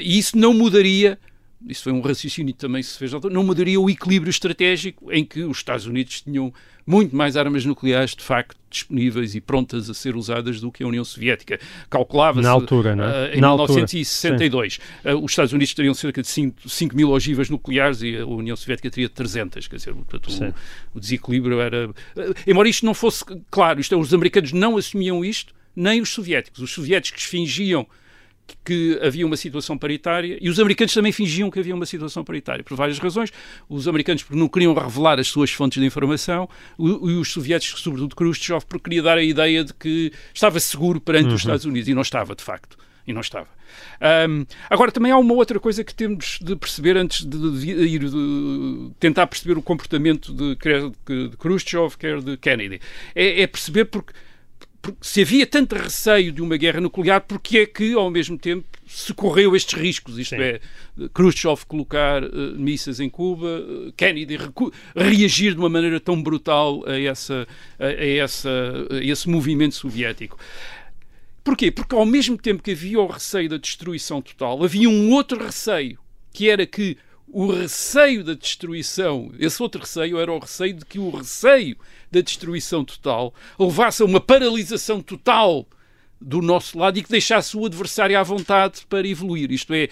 [0.00, 1.18] e isso não mudaria
[1.66, 5.42] isso foi um raciocínio que também se fez, não mudaria o equilíbrio estratégico em que
[5.42, 6.52] os Estados Unidos tinham
[6.86, 10.86] muito mais armas nucleares de facto disponíveis e prontas a ser usadas do que a
[10.86, 11.58] União Soviética.
[11.90, 13.08] Calculava-se na altura, não é?
[13.08, 17.50] Uh, em Na 1962 uh, os Estados Unidos teriam cerca de 5, 5 mil ogivas
[17.50, 21.90] nucleares e a União Soviética teria 300, quer dizer, portanto, o, o, desequilíbrio era...
[21.90, 21.94] Uh,
[22.46, 26.60] embora isto não fosse claro, isto é, os americanos não assumiam isto, nem os soviéticos.
[26.60, 27.86] Os soviéticos fingiam
[28.64, 32.64] que havia uma situação paritária e os americanos também fingiam que havia uma situação paritária,
[32.64, 33.30] por várias razões.
[33.68, 38.14] Os americanos porque não queriam revelar as suas fontes de informação e os soviéticos, sobretudo
[38.14, 41.34] Khrushchev, porque queria dar a ideia de que estava seguro perante uhum.
[41.34, 42.76] os Estados Unidos e não estava, de facto.
[43.06, 43.48] E não estava.
[44.28, 48.90] Um, agora, também há uma outra coisa que temos de perceber antes de, ir de,
[49.00, 52.80] tentar perceber o comportamento de, de Khrushchev, quer de Kennedy.
[53.14, 54.12] É, é perceber porque
[55.00, 59.12] se havia tanto receio de uma guerra nuclear, porque é que, ao mesmo tempo, se
[59.14, 60.18] correu estes riscos?
[60.18, 60.42] Isto Sim.
[60.42, 60.60] é,
[61.12, 64.38] Khrushchev colocar uh, mísseis em Cuba, uh, Kennedy
[64.94, 67.46] reagir de uma maneira tão brutal a, essa,
[67.78, 68.50] a, a, essa,
[68.90, 70.38] a esse movimento soviético.
[71.44, 71.70] Porquê?
[71.70, 75.98] Porque ao mesmo tempo que havia o receio da destruição total, havia um outro receio,
[76.32, 76.96] que era que
[77.30, 81.76] o receio da destruição, esse outro receio era o receio de que o receio
[82.10, 85.66] da destruição total levasse a uma paralisação total
[86.20, 89.52] do nosso lado e que deixasse o adversário à vontade para evoluir.
[89.52, 89.88] Isto é,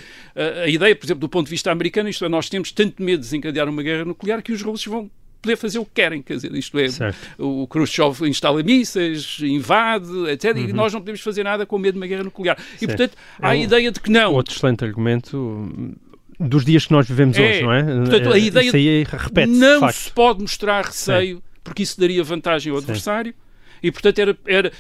[0.65, 3.21] a, ideia, por exemplo, do ponto de vista americano, isto é, nós temos tanto medo
[3.21, 6.35] de desencadear uma guerra nuclear que os russos vão poder fazer o que querem, quer
[6.35, 7.17] dizer, isto é, certo.
[7.39, 10.69] o Khrushchev instala mísseis, invade, etc, uhum.
[10.69, 12.59] e nós não podemos fazer nada com medo de uma guerra nuclear.
[12.59, 12.83] Certo.
[12.83, 14.33] E, portanto, há é um, a ideia de que não.
[14.35, 15.71] Outro excelente argumento
[16.39, 17.83] dos dias que nós vivemos é, hoje, não é?
[17.83, 21.59] Portanto, a ideia isso aí repete não se pode mostrar receio, é.
[21.65, 23.35] porque isso daria vantagem ao adversário.
[23.83, 24.73] E, portanto, era, era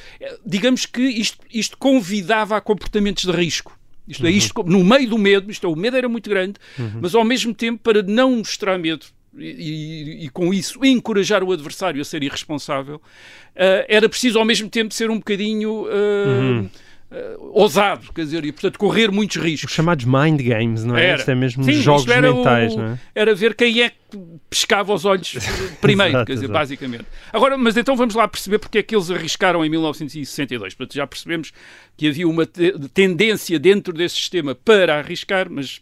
[0.44, 3.78] digamos que isto, isto convidava a comportamentos de risco.
[4.08, 4.36] Isto é, uhum.
[4.36, 7.00] isto, no meio do medo, isto é, o medo era muito grande, uhum.
[7.02, 9.04] mas ao mesmo tempo, para não mostrar medo
[9.36, 14.44] e, e, e, com isso encorajar o adversário a ser irresponsável, uh, era preciso ao
[14.44, 15.84] mesmo tempo ser um bocadinho.
[15.84, 16.70] Uh, uhum
[17.10, 19.70] uh, ousado, quer dizer, e portanto correr muitos riscos.
[19.70, 21.06] Os chamados mind games, não é?
[21.06, 21.18] Era.
[21.18, 23.00] Isto é mesmo Sim, jogos mentais, o, não é?
[23.14, 23.96] Era ver quem é que
[24.48, 25.34] pescava os olhos
[25.80, 26.58] primeiro, exato, quer dizer, exato.
[26.58, 27.04] basicamente.
[27.32, 30.74] Agora, mas então vamos lá perceber porque é que eles arriscaram em 1962.
[30.74, 31.52] Portanto, já percebemos
[31.96, 32.46] que havia uma
[32.92, 35.80] tendência dentro desse sistema para arriscar, mas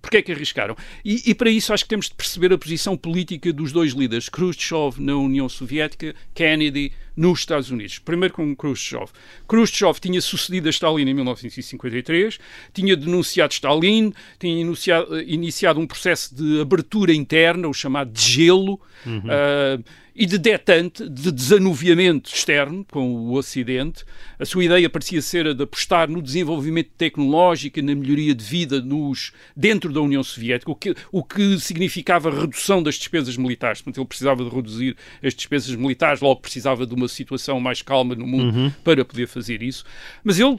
[0.00, 0.76] porque é que arriscaram?
[1.04, 4.28] E, e, para isso acho que temos de perceber a posição política dos dois líderes,
[4.28, 7.98] Khrushchev na União Soviética, Kennedy nos Estados Unidos.
[7.98, 9.10] Primeiro com Khrushchev.
[9.46, 12.38] Khrushchev tinha sucedido a Stalin em 1953,
[12.72, 18.80] tinha denunciado Stalin, tinha iniciado, iniciado um processo de abertura interna, o chamado de gelo,
[19.04, 19.18] uhum.
[19.18, 19.84] uh,
[20.18, 24.04] e de detente, de desanuviamento externo com o Ocidente.
[24.36, 28.44] A sua ideia parecia ser a de apostar no desenvolvimento tecnológico e na melhoria de
[28.44, 33.80] vida nos, dentro da União Soviética, o que, o que significava redução das despesas militares.
[33.80, 38.16] Portanto, ele precisava de reduzir as despesas militares, logo precisava de uma situação mais calma
[38.16, 38.72] no mundo uhum.
[38.82, 39.84] para poder fazer isso.
[40.24, 40.58] Mas ele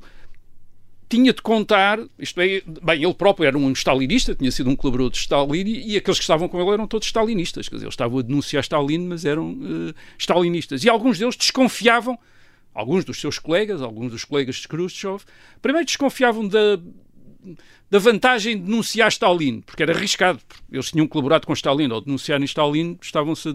[1.09, 5.11] tinha de contar, isto é, bem, ele próprio era um stalinista, tinha sido um colaborador
[5.11, 8.19] de Stalin e, aqueles que estavam com ele eram todos stalinistas, quer dizer, eles estavam
[8.19, 10.83] a denunciar Stalin, mas eram uh, stalinistas.
[10.83, 12.17] E alguns deles desconfiavam,
[12.75, 15.23] alguns dos seus colegas, alguns dos colegas de Khrushchev,
[15.61, 16.79] primeiro desconfiavam da
[17.89, 20.39] da vantagem de denunciar Stalin, porque era arriscado.
[20.71, 23.49] Eles tinham colaborado com Stalin, ou denunciarem Stalin, estavam-se,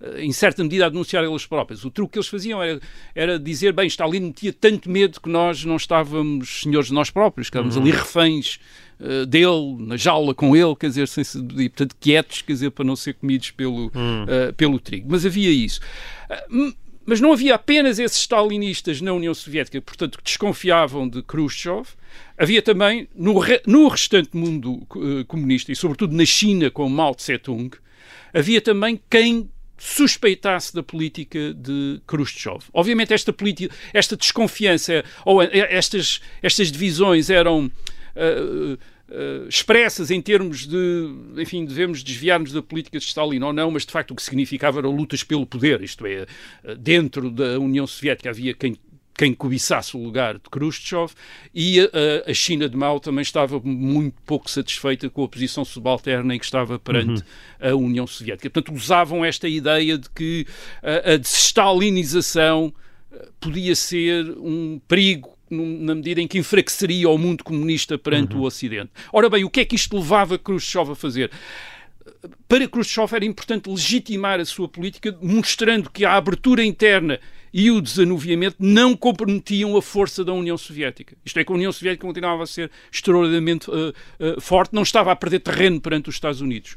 [0.00, 1.84] eh, em certa medida, a denunciar eles próprios.
[1.84, 2.80] O truque que eles faziam era,
[3.14, 7.48] era dizer, bem, Stalin metia tanto medo que nós não estávamos senhores de nós próprios,
[7.48, 7.82] que estávamos uhum.
[7.82, 8.58] ali reféns
[9.00, 11.24] uh, dele, na jaula com ele, quer dizer, sem,
[11.58, 14.24] e, portanto, quietos, quer dizer, para não ser comidos pelo, uhum.
[14.24, 15.08] uh, pelo trigo.
[15.10, 15.80] Mas havia isso.
[16.50, 16.74] Uh,
[17.06, 21.86] mas não havia apenas esses stalinistas na União Soviética, portanto, que desconfiavam de Khrushchev.
[22.36, 27.14] Havia também, no, re, no restante mundo uh, comunista, e sobretudo na China, com Mao
[27.14, 27.70] Tse-tung,
[28.34, 32.64] havia também quem suspeitasse da política de Khrushchev.
[32.72, 40.66] Obviamente esta política, esta desconfiança ou estas, estas divisões eram uh, uh, expressas em termos
[40.66, 44.22] de, enfim, devemos desviar-nos da política de Stalin ou não, mas de facto o que
[44.22, 46.26] significava eram lutas pelo poder, isto é,
[46.78, 48.76] dentro da União Soviética havia quem
[49.16, 51.12] quem cobiçasse o lugar de Khrushchev
[51.54, 56.34] e a, a, China de Mao também estava muito pouco satisfeita com a posição subalterna
[56.34, 57.70] em que estava perante uhum.
[57.70, 58.50] a União Soviética.
[58.50, 60.46] Portanto, usavam esta ideia de que
[60.82, 62.72] a, a desestalinização
[63.10, 68.42] eh, podia ser um perigo na medida em que enfraqueceria o mundo comunista perante uhum.
[68.42, 68.90] o Ocidente.
[69.12, 71.30] Ora bem, o que é que isto levava Khrushchev a fazer?
[72.48, 77.20] Para Khrushchev era importante legitimar a sua política, mostrando que a abertura interna
[77.52, 81.16] e o desanuviamento não comprometiam a força da União Soviética.
[81.24, 85.10] Isto é, que a União Soviética continuava a ser extraordinariamente uh, uh, forte, não estava
[85.10, 86.72] a perder terreno perante os Estados Unidos.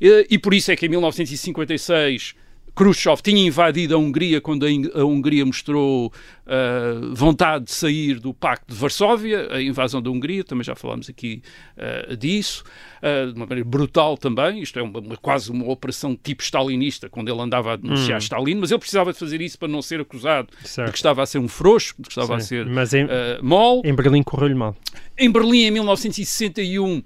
[0.00, 2.34] Uh, e por isso é que em 1956
[2.74, 6.06] Khrushchev tinha invadido a Hungria quando a Hungria mostrou
[6.46, 11.08] uh, vontade de sair do Pacto de Varsóvia, a invasão da Hungria, também já falámos
[11.08, 11.42] aqui
[11.76, 12.64] uh, disso,
[13.02, 17.10] uh, de uma maneira brutal também, isto é uma, uma, quase uma operação tipo stalinista,
[17.10, 18.22] quando ele andava a denunciar hum.
[18.22, 20.86] Stalin, mas ele precisava de fazer isso para não ser acusado certo.
[20.86, 23.06] de que estava a ser um frouxo, de que estava a ser mas em,
[23.42, 23.82] mol.
[23.84, 24.74] Em Berlim correu-lhe mal.
[25.18, 27.02] Em Berlim, em 1961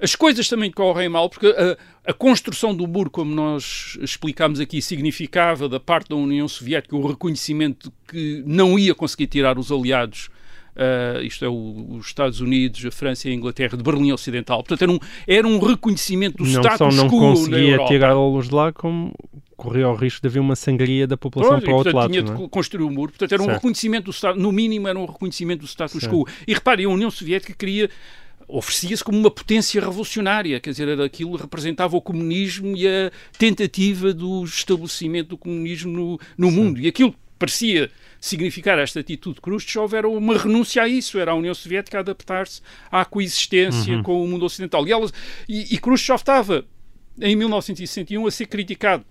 [0.00, 4.82] as coisas também correm mal, porque a, a, construção do muro, como nós explicámos aqui,
[4.82, 10.28] significava da parte da União Soviética o reconhecimento que não ia conseguir tirar os aliados
[10.76, 14.62] Uh, isto é, o, os Estados Unidos, a França e a Inglaterra, de Berlim Ocidental.
[14.62, 18.70] Portanto, era um, era um reconhecimento do não status quo não conseguia tirá-los de lá,
[18.74, 19.10] como
[19.56, 22.10] corria o risco de haver uma sangria da população para o outro lado.
[22.10, 22.24] tinha é?
[22.24, 23.10] de construir o um muro.
[23.10, 23.50] Portanto, era certo.
[23.50, 26.26] um reconhecimento do status, no mínimo era um reconhecimento do status quo.
[26.46, 27.88] E reparem, a União Soviética queria
[28.48, 34.44] oferecia-se como uma potência revolucionária, quer dizer, aquilo representava o comunismo e a tentativa do
[34.44, 36.80] estabelecimento do comunismo no, no mundo.
[36.80, 41.34] E aquilo parecia significar esta atitude de Khrushchev era uma renúncia a isso, era a
[41.34, 44.02] União Soviética adaptar-se à coexistência uhum.
[44.02, 44.86] com o mundo ocidental.
[44.86, 45.12] E, elas,
[45.48, 46.64] e, e Khrushchev estava,
[47.20, 49.04] em 1961, a ser criticado,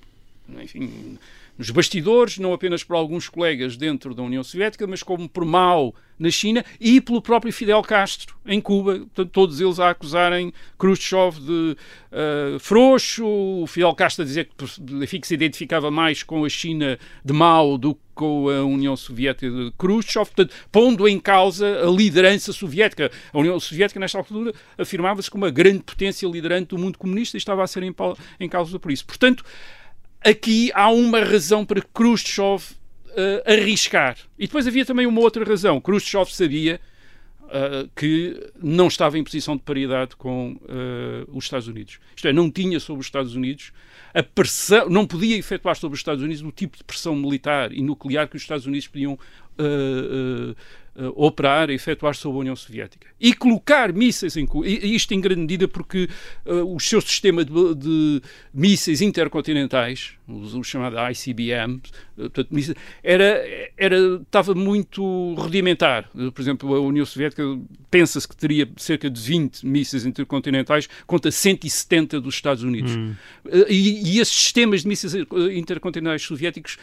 [0.61, 1.17] enfim,
[1.57, 5.93] nos bastidores, não apenas por alguns colegas dentro da União Soviética, mas como por Mao
[6.17, 11.39] na China e pelo próprio Fidel Castro em Cuba, portanto, todos eles a acusarem Khrushchev
[11.39, 11.77] de
[12.11, 14.65] uh, frouxo, o Fidel Castro a dizer que,
[15.03, 18.95] enfim, que se identificava mais com a China de Mao do que com a União
[18.95, 23.11] Soviética de Khrushchev, portanto, pondo em causa a liderança soviética.
[23.33, 27.39] A União Soviética, nesta altura, afirmava-se como uma grande potência liderante do mundo comunista e
[27.39, 27.93] estava a ser em,
[28.39, 29.05] em causa por isso.
[29.05, 29.43] Portanto,
[30.25, 34.17] aqui há uma razão para Khrushchev uh, arriscar.
[34.37, 35.79] E depois havia também uma outra razão.
[35.79, 36.81] Khrushchev sabia
[37.43, 41.99] uh, que não estava em posição de paridade com uh, os Estados Unidos.
[42.15, 43.71] Isto é, não tinha sobre os Estados Unidos
[44.15, 47.83] a pressão, não podia efetuar sobre os Estados Unidos o tipo de pressão militar e
[47.83, 49.19] nuclear que os Estados Unidos podiam
[50.95, 53.07] uh, operar, efetuar sobre a União Soviética.
[53.19, 56.09] E colocar mísseis em Cuba, e isto em grande medida porque
[56.45, 58.21] uh, o seu sistema de, de
[58.53, 61.81] mísseis intercontinentais, o, o chamado ICBM,
[62.15, 62.49] portanto,
[63.03, 66.09] era, era, estava muito rudimentar.
[66.33, 67.43] Por exemplo, a União Soviética
[67.91, 72.95] pensa-se que teria cerca de 20 mísseis intercontinentais contra 170 dos Estados Unidos.
[72.95, 73.13] Hum.
[73.69, 75.13] E, e, esses sistemas de mísseis
[75.53, 76.77] intercontinentais soviéticos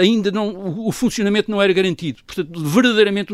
[0.00, 2.22] ainda não, o, o funcionamento não era garantido.
[2.26, 3.25] Portanto, verdadeiramente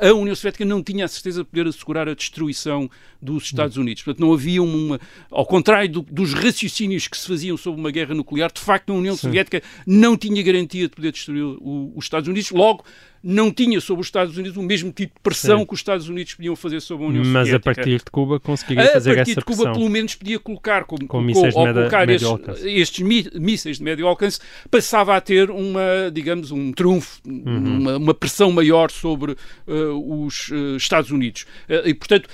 [0.00, 4.02] a União Soviética não tinha a certeza de poder assegurar a destruição dos Estados Unidos.
[4.02, 5.00] Portanto, não havia uma.
[5.30, 8.96] Ao contrário do, dos raciocínios que se faziam sobre uma guerra nuclear, de facto, a
[8.96, 9.22] União Sim.
[9.22, 12.50] Soviética não tinha garantia de poder destruir o, os Estados Unidos.
[12.50, 12.84] Logo,
[13.24, 15.66] não tinha sobre os Estados Unidos o mesmo tipo de pressão Sim.
[15.66, 17.62] que os Estados Unidos podiam fazer sobre a União Mas Soviética.
[17.64, 19.12] Mas a partir de Cuba conseguiria fazer essa pressão.
[19.12, 23.32] A partir de Cuba, pelo menos, podia colocar, como, com mísseis de colocar estes, estes,
[23.34, 24.38] mísseis de médio alcance,
[24.70, 27.78] passava a ter uma, digamos, um trunfo, uhum.
[27.78, 31.46] uma, uma, pressão maior sobre uh, os uh, Estados Unidos.
[31.66, 32.28] Uh, e, portanto,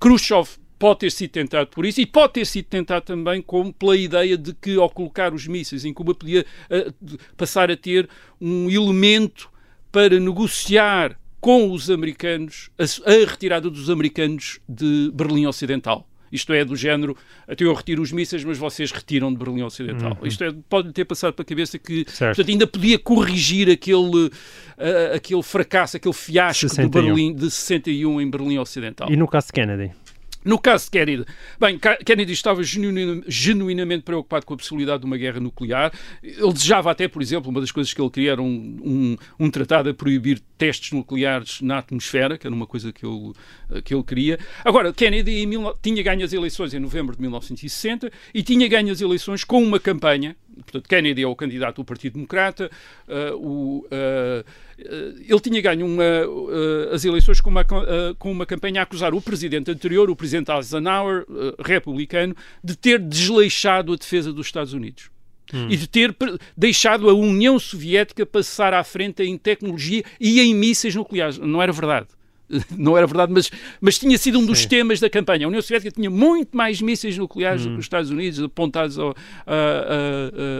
[0.00, 3.94] Khrushchev pode ter sido tentado por isso e pode ter sido tentado também como pela
[3.94, 8.08] ideia de que ao colocar os mísseis em Cuba podia uh, passar a ter
[8.40, 9.50] um elemento
[9.92, 16.06] para negociar com os americanos a, a, retirada dos americanos de Berlim Ocidental.
[16.32, 17.16] Isto é, do género,
[17.46, 20.16] até eu retiro os mísseis, mas vocês retiram de Berlim Ocidental.
[20.18, 20.26] Uhum.
[20.26, 25.14] Isto é, pode ter passado para a cabeça que portanto, ainda podia corrigir aquele, uh,
[25.14, 26.88] aquele fracasso, aquele fiasco 61.
[26.88, 29.10] de Berlim de 61 em Berlim Ocidental.
[29.10, 29.92] E no caso de Kennedy?
[30.44, 31.24] No caso de Kennedy,
[31.58, 35.92] bem, Kennedy estava genuinamente preocupado com a possibilidade de uma guerra nuclear.
[36.22, 39.50] Ele desejava até, por exemplo, uma das coisas que ele queria era um, um, um
[39.50, 43.32] tratado a proibir testes nucleares na atmosfera, que era uma coisa que ele,
[43.84, 44.38] que ele queria.
[44.64, 45.46] Agora, Kennedy
[45.82, 49.78] tinha ganho as eleições em novembro de 1960 e tinha ganho as eleições com uma
[49.78, 50.36] campanha.
[50.56, 52.70] Portanto, Kennedy é o candidato do Partido Democrata.
[53.08, 53.86] Uh, o,
[55.28, 56.04] ele tinha ganho uma,
[56.92, 57.64] as eleições com uma,
[58.18, 61.26] com uma campanha a acusar o presidente anterior, o presidente Eisenhower,
[61.62, 62.34] republicano,
[62.64, 65.10] de ter desleixado a defesa dos Estados Unidos
[65.52, 65.68] hum.
[65.70, 66.14] e de ter
[66.56, 71.38] deixado a União Soviética passar à frente em tecnologia e em mísseis nucleares.
[71.38, 72.08] Não era verdade.
[72.76, 74.68] não era verdade, mas, mas tinha sido um dos Sim.
[74.68, 75.46] temas da campanha.
[75.46, 77.70] A União Soviética tinha muito mais mísseis nucleares hum.
[77.70, 79.14] do que os Estados Unidos apontados, ao,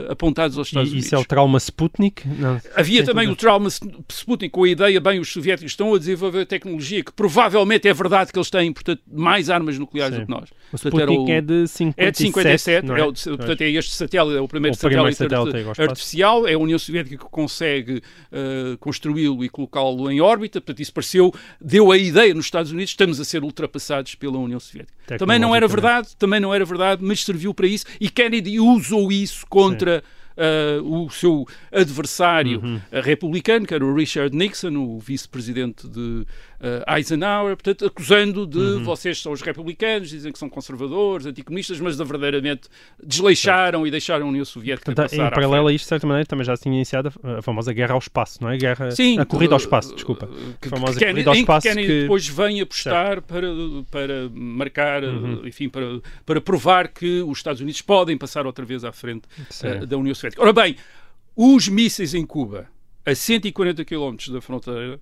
[0.09, 1.05] apontados aos Estados e, Unidos.
[1.07, 2.27] Isso é o trauma Sputnik?
[2.27, 2.59] Não.
[2.75, 3.69] Havia também o trauma
[4.09, 8.31] Sputnik com a ideia, bem, os soviéticos estão a desenvolver tecnologia que provavelmente é verdade
[8.31, 10.21] que eles têm, portanto, mais armas nucleares Sim.
[10.21, 10.49] do que nós.
[10.71, 13.01] O Sputnik o, é de 57, é de 57 não é?
[13.01, 16.53] É o, portanto, é este satélite, é o primeiro, o primeiro satélite, satélite artificial, é
[16.53, 21.80] a União Soviética que consegue uh, construí-lo e colocá-lo em órbita, portanto, isso pareceu, deu
[21.89, 25.17] a ideia nos Estados Unidos, estamos a ser ultrapassados pela União Soviética.
[25.17, 29.09] Também não era verdade, também não era verdade, mas serviu para isso e Kennedy usou
[29.09, 30.03] isso contra.
[30.31, 32.79] Uh, o seu adversário uhum.
[33.03, 36.25] republicano, que era o Richard Nixon, o vice-presidente de
[36.61, 38.83] uh, Eisenhower, portanto, acusando de uhum.
[38.83, 42.69] vocês são os republicanos, dizem que são conservadores, anticomunistas, mas verdadeiramente
[43.03, 43.87] desleixaram certo.
[43.87, 46.55] e deixaram a União Soviética portanto, Em paralelo a isto, de certa maneira, também já
[46.55, 48.57] se tinha iniciado a famosa guerra ao espaço, não é?
[48.57, 50.29] Guerra, Sim, a corrida ao espaço, desculpa.
[50.61, 53.47] Que, a famosa que corrida ao espaço que, que depois vem apostar para,
[53.89, 55.41] para marcar, uhum.
[55.45, 59.23] enfim, para, para provar que os Estados Unidos podem passar outra vez à frente
[59.63, 60.41] uh, da União Soviética.
[60.41, 60.75] Ora bem,
[61.35, 62.67] os mísseis em Cuba,
[63.05, 64.99] a 140 km da fronteira,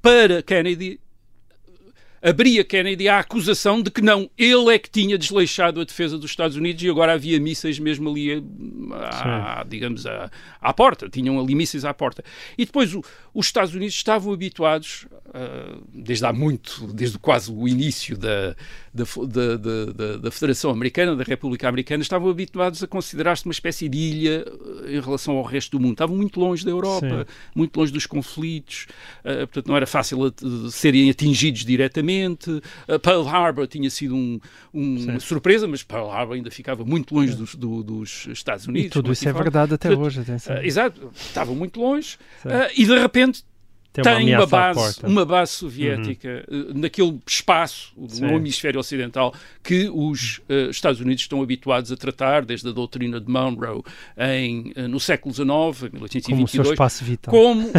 [0.00, 1.00] para Kennedy,
[2.22, 6.30] abria Kennedy a acusação de que não, ele é que tinha desleixado a defesa dos
[6.30, 8.42] Estados Unidos e agora havia mísseis mesmo ali,
[8.92, 11.08] à, digamos, à, à, porta.
[11.08, 12.22] Tinham ali mísseis à porta.
[12.58, 13.02] E depois o,
[13.32, 18.54] os Estados Unidos estavam habituados, uh, desde há muito, desde quase o início da,
[18.92, 23.88] da, da, da, da, Federação Americana, da República Americana, estavam habituados a considerar-se uma espécie
[23.88, 24.44] de ilha
[24.84, 25.92] eh, em relação ao resto do mundo.
[25.92, 27.34] Estavam muito longe da Europa, Sim.
[27.54, 28.86] muito longe dos conflitos,
[29.20, 32.09] uh, portanto não era fácil a, serem atingidos diretamente.
[32.88, 34.40] Uh, Pearl Harbor tinha sido um,
[34.72, 38.88] um, uma surpresa, mas Pearl Harbor ainda ficava muito longe dos, do, dos Estados Unidos.
[38.88, 40.56] E tudo isso é verdade até portanto, hoje, atenção.
[40.56, 42.18] Uh, exato, estavam muito longe
[42.76, 43.44] e de repente
[43.92, 46.72] tem, uma, tem uma, base, uma base soviética uhum.
[46.74, 49.34] naquele espaço no hemisfério ocidental
[49.64, 53.82] que os uh, Estados Unidos estão habituados a tratar desde a doutrina de Monroe
[54.16, 57.34] em, uh, no século XIX, 1822, como o seu espaço vital.
[57.34, 57.72] Como, uh,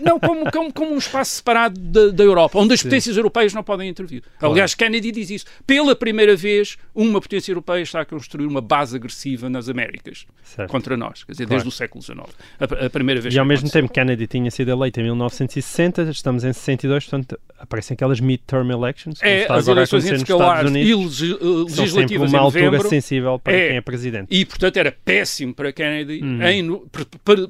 [0.00, 2.88] não, como, como, como, um espaço separado da, da Europa, onde as Sim.
[2.88, 4.22] potências europeias não podem intervir.
[4.38, 4.54] Claro.
[4.54, 5.44] Aliás, Kennedy diz isso.
[5.66, 10.70] Pela primeira vez, uma potência europeia está a construir uma base agressiva nas Américas certo.
[10.70, 11.62] contra nós, quer dizer, claro.
[11.62, 12.20] desde o século XIX.
[12.58, 13.34] A, a primeira vez.
[13.34, 17.38] E ao mesmo tempo, Kennedy tinha sido eleito em 1960 1960, estamos em 62, portanto
[17.58, 23.38] aparecem aquelas midterm elections, é, as eleições intercalares e legislativas uma em altura novembro, sensível
[23.38, 24.26] para é, quem é presidente.
[24.30, 26.42] E, portanto, era péssimo para Kennedy, uhum.
[26.42, 26.82] em,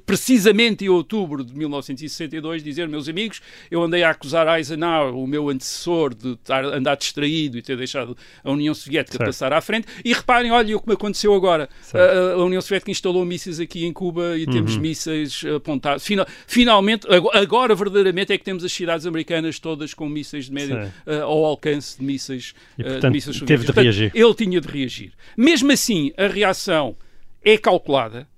[0.06, 5.50] precisamente em outubro de 1962, dizer, meus amigos, eu andei a acusar Eisenhower, o meu
[5.50, 9.28] antecessor, de estar, andar distraído e ter deixado a União Soviética certo.
[9.28, 9.86] passar à frente.
[10.02, 11.68] E reparem, olha o que me aconteceu agora.
[11.92, 14.52] A, a, União Soviética instalou mísseis aqui em Cuba e uhum.
[14.52, 16.02] temos mísseis apontados.
[16.04, 20.76] Final, finalmente, agora verdadeiramente é que temos as cidades americanas todas com mísseis de médio
[20.76, 24.12] uh, ao alcance de mísseis, e, portanto, uh, de mísseis teve de reagir.
[24.14, 25.12] Ele tinha de reagir.
[25.36, 26.96] Mesmo assim, a reação
[27.42, 28.28] é calculada.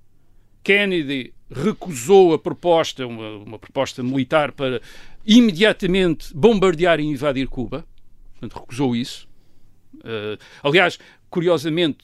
[0.62, 4.80] Kennedy recusou a proposta, uma, uma proposta militar para
[5.26, 7.84] imediatamente bombardear e invadir Cuba.
[8.32, 9.28] Portanto, recusou isso.
[9.96, 10.98] Uh, aliás,
[11.28, 11.98] curiosamente,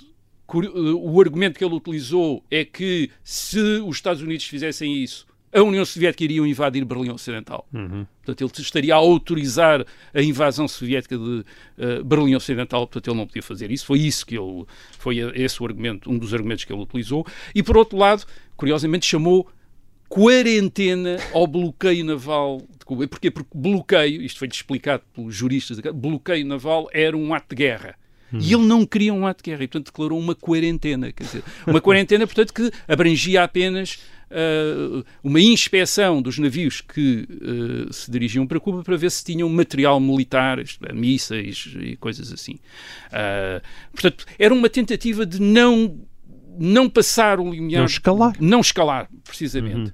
[0.49, 5.85] o argumento que ele utilizou é que se os Estados Unidos fizessem isso, a União
[5.85, 7.67] Soviética iria invadir Berlim Ocidental.
[7.73, 8.07] Uhum.
[8.25, 13.27] Portanto, ele estaria a autorizar a invasão soviética de uh, Berlim Ocidental, portanto, ele não
[13.27, 13.87] podia fazer isso.
[13.87, 14.65] Foi isso que ele,
[14.99, 17.27] foi esse o argumento, um dos argumentos que ele utilizou.
[17.55, 18.25] E, por outro lado,
[18.57, 19.49] curiosamente, chamou
[20.09, 23.07] quarentena ao bloqueio naval de Cuba.
[23.09, 23.31] Porquê?
[23.31, 27.97] Porque bloqueio, isto foi explicado pelos juristas, bloqueio naval era um ato de guerra.
[28.33, 28.39] Hum.
[28.41, 31.13] E ele não queria um ato de guerra e, portanto, declarou uma quarentena.
[31.13, 33.99] Quer dizer, uma quarentena, portanto, que abrangia apenas
[34.37, 39.49] uh, uma inspeção dos navios que uh, se dirigiam para Cuba para ver se tinham
[39.49, 42.59] material militar, é, mísseis e coisas assim.
[43.09, 43.63] Uh,
[43.93, 45.99] portanto, era uma tentativa de não,
[46.59, 47.81] não passar o limiar.
[47.81, 48.37] Não escalar.
[48.39, 49.93] Não escalar, precisamente.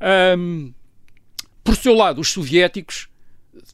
[0.00, 0.38] Uhum.
[0.38, 0.74] Um,
[1.62, 3.08] por seu lado, os soviéticos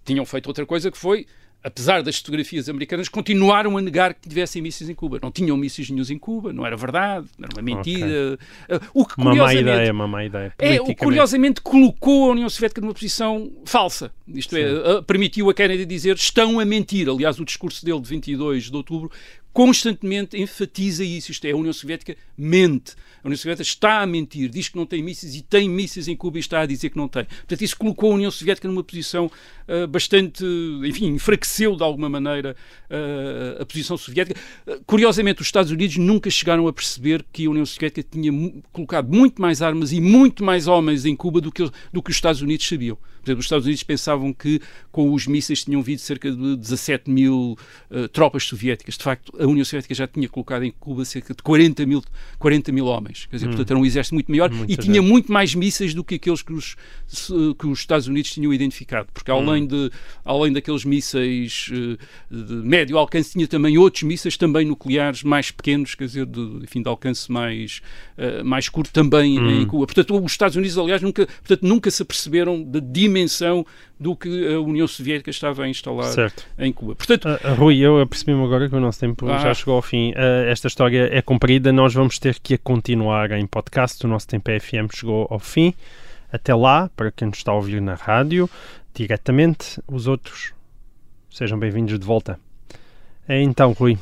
[0.04, 1.26] tinham feito outra coisa que foi
[1.62, 5.18] apesar das fotografias americanas, continuaram a negar que tivessem mísseis em Cuba.
[5.22, 8.38] Não tinham mísseis nenhum em Cuba, não era verdade, era uma mentira.
[8.68, 8.88] Okay.
[8.92, 10.52] O que, uma má ideia, uma má ideia.
[10.58, 14.10] É, o curiosamente colocou a União Soviética numa posição falsa.
[14.26, 14.82] Isto é, Sim.
[14.84, 17.08] é, permitiu a Kennedy dizer estão a mentir.
[17.08, 19.10] Aliás, o discurso dele de 22 de outubro
[19.52, 21.30] constantemente enfatiza isso.
[21.30, 22.94] Isto é, a União Soviética mente.
[23.23, 26.16] A União Soviética está a mentir, diz que não tem mísseis e tem mísseis em
[26.16, 27.25] Cuba e está a dizer que não tem.
[27.25, 29.31] Portanto, isso colocou a União Soviética numa posição
[29.68, 30.45] uh, bastante,
[30.85, 32.57] enfim, enfraqueceu de alguma maneira
[32.91, 34.41] uh, a posição soviética.
[34.66, 38.33] Uh, curiosamente, os Estados Unidos nunca chegaram a perceber que a União Soviética tinha
[38.73, 42.16] colocado muito mais armas e muito mais homens em Cuba do que, do que os
[42.16, 42.99] Estados Unidos sabiam.
[43.23, 44.61] Por exemplo, os Estados Unidos pensavam que
[44.91, 47.57] com os mísseis tinham vindo cerca de 17 mil
[48.12, 48.97] tropas soviéticas.
[48.97, 52.03] De facto, a União Soviética já tinha colocado em Cuba cerca de 40 mil,
[52.39, 53.27] 40 mil homens.
[53.27, 53.51] Quer dizer, hum.
[53.51, 56.43] portanto, era um exército muito maior Muita e tinha muito mais mísseis do que aqueles
[56.43, 56.77] que os,
[57.59, 59.09] que os Estados Unidos tinham identificado.
[59.12, 59.66] Porque além, hum.
[59.66, 59.91] de,
[60.25, 61.97] além daqueles mísseis eh,
[62.31, 66.83] de médio alcance, tinha também outros mísseis também nucleares mais pequenos, quer dizer, de, enfim,
[66.83, 67.81] de alcance mais,
[68.18, 69.62] uh, mais curto também hum.
[69.62, 69.87] em Cuba.
[69.87, 73.11] Portanto, os Estados Unidos, aliás, nunca, portanto, nunca se aperceberam da dimensão
[73.98, 76.44] do que a União Soviética estava a instalar certo.
[76.58, 76.94] em Cuba.
[76.94, 79.38] Portanto, uh, Rui, eu apercebi-me agora que o nosso tempo ah.
[79.38, 80.10] já chegou ao fim.
[80.12, 84.04] Uh, esta história é comprida, nós vamos ter que a continuar em podcast.
[84.04, 85.72] O nosso tempo é FM chegou ao fim.
[86.32, 88.48] Até lá, para quem nos está a ouvir na rádio,
[88.94, 90.52] diretamente, os outros
[91.30, 92.38] sejam bem-vindos de volta.
[93.28, 93.98] É então, Rui.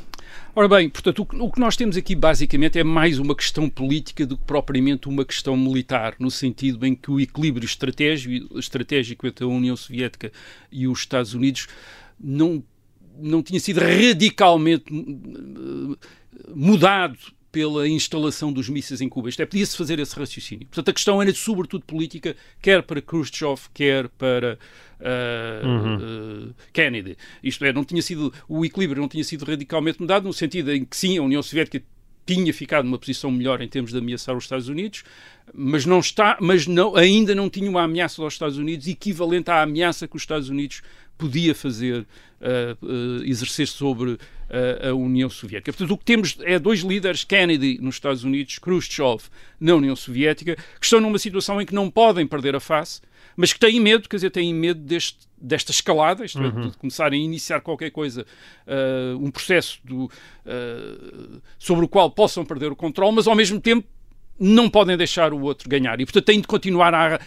[0.52, 4.36] Ora bem, portanto, o que nós temos aqui basicamente é mais uma questão política do
[4.36, 9.76] que propriamente uma questão militar, no sentido em que o equilíbrio estratégico, entre a União
[9.76, 10.32] Soviética
[10.70, 11.68] e os Estados Unidos
[12.18, 12.64] não,
[13.16, 16.08] não tinha sido radicalmente eh,
[16.52, 17.16] mudado
[17.52, 19.28] pela instalação dos mísseis em Cuba.
[19.28, 20.66] Isto é, podia-se fazer esse raciocínio.
[20.66, 24.58] Portanto, a questão era sobretudo política, quer para Khrushchev, quer para
[25.00, 26.48] uh, uhum.
[26.48, 27.16] uh, Kennedy.
[27.42, 30.84] Isto é, não tinha sido, o equilíbrio não tinha sido radicalmente mudado, no sentido em
[30.84, 31.82] que sim, a União Soviética
[32.26, 35.02] tinha ficado numa posição melhor em termos de ameaçar os Estados Unidos,
[35.52, 39.62] mas não está, mas não, ainda não tinha uma ameaça aos Estados Unidos equivalente à
[39.62, 40.82] ameaça que os Estados Unidos
[41.18, 44.18] podia fazer, uh, uh, exercer sobre uh,
[44.88, 45.72] a União Soviética.
[45.72, 49.24] Portanto, o que temos é dois líderes, Kennedy nos Estados Unidos, Khrushchev
[49.58, 53.02] na União Soviética, que estão numa situação em que não podem perder a face,
[53.36, 56.68] mas que têm medo, quer dizer, têm medo deste, desta escalada, isto é, uhum.
[56.68, 58.26] de começarem a iniciar qualquer coisa,
[59.18, 60.10] um processo do,
[61.58, 63.86] sobre o qual possam perder o controle, mas ao mesmo tempo
[64.40, 67.20] não podem deixar o outro ganhar e, portanto, têm de continuar a,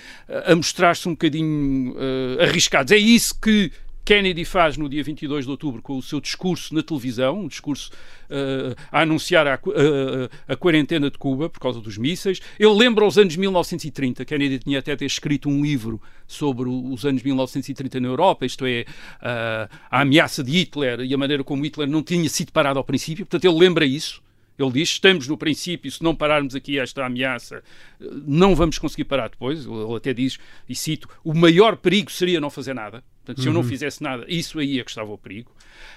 [0.48, 2.92] a mostrar-se um bocadinho uh, arriscados.
[2.92, 3.72] É isso que
[4.06, 7.90] Kennedy faz no dia 22 de outubro com o seu discurso na televisão, um discurso
[8.30, 12.42] uh, a anunciar a, a, a, quarentena de Cuba por causa dos mísseis.
[12.60, 14.26] Ele lembra os anos 1930.
[14.26, 18.86] Kennedy tinha até ter escrito um livro sobre os anos 1930 na Europa, isto é,
[19.22, 22.84] uh, a ameaça de Hitler e a maneira como Hitler não tinha sido parado ao
[22.84, 23.26] princípio.
[23.26, 24.22] Portanto, ele lembra isso.
[24.58, 27.64] Ele diz: estamos no princípio, se não pararmos aqui esta ameaça,
[28.00, 29.66] não vamos conseguir parar depois.
[29.66, 30.38] Ele até diz,
[30.68, 33.04] e cito: o maior perigo seria não fazer nada.
[33.24, 33.52] Portanto, se uhum.
[33.52, 33.68] eu não uhum.
[33.68, 35.52] fizesse nada, isso aí é que estava o perigo.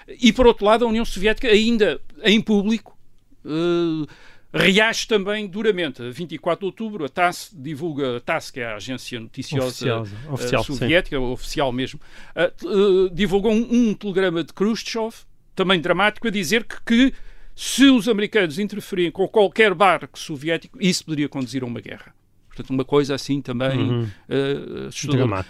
[0.09, 2.97] E por outro lado, a União Soviética, ainda em público,
[3.45, 4.07] uh,
[4.53, 6.03] reage também duramente.
[6.03, 10.63] A 24 de outubro, a TASS divulga, a TASS, que é a agência noticiosa oficial,
[10.63, 11.23] uh, soviética, sim.
[11.23, 12.01] oficial mesmo,
[12.37, 15.15] uh, divulgou um, um, telegrama de Khrushchev,
[15.55, 17.15] também dramático, a dizer que, que
[17.57, 22.15] se os americanos interferirem com qualquer barco soviético, isso poderia conduzir a uma guerra.
[22.57, 24.03] Portanto, uma coisa assim também uhum.
[24.03, 24.91] uh,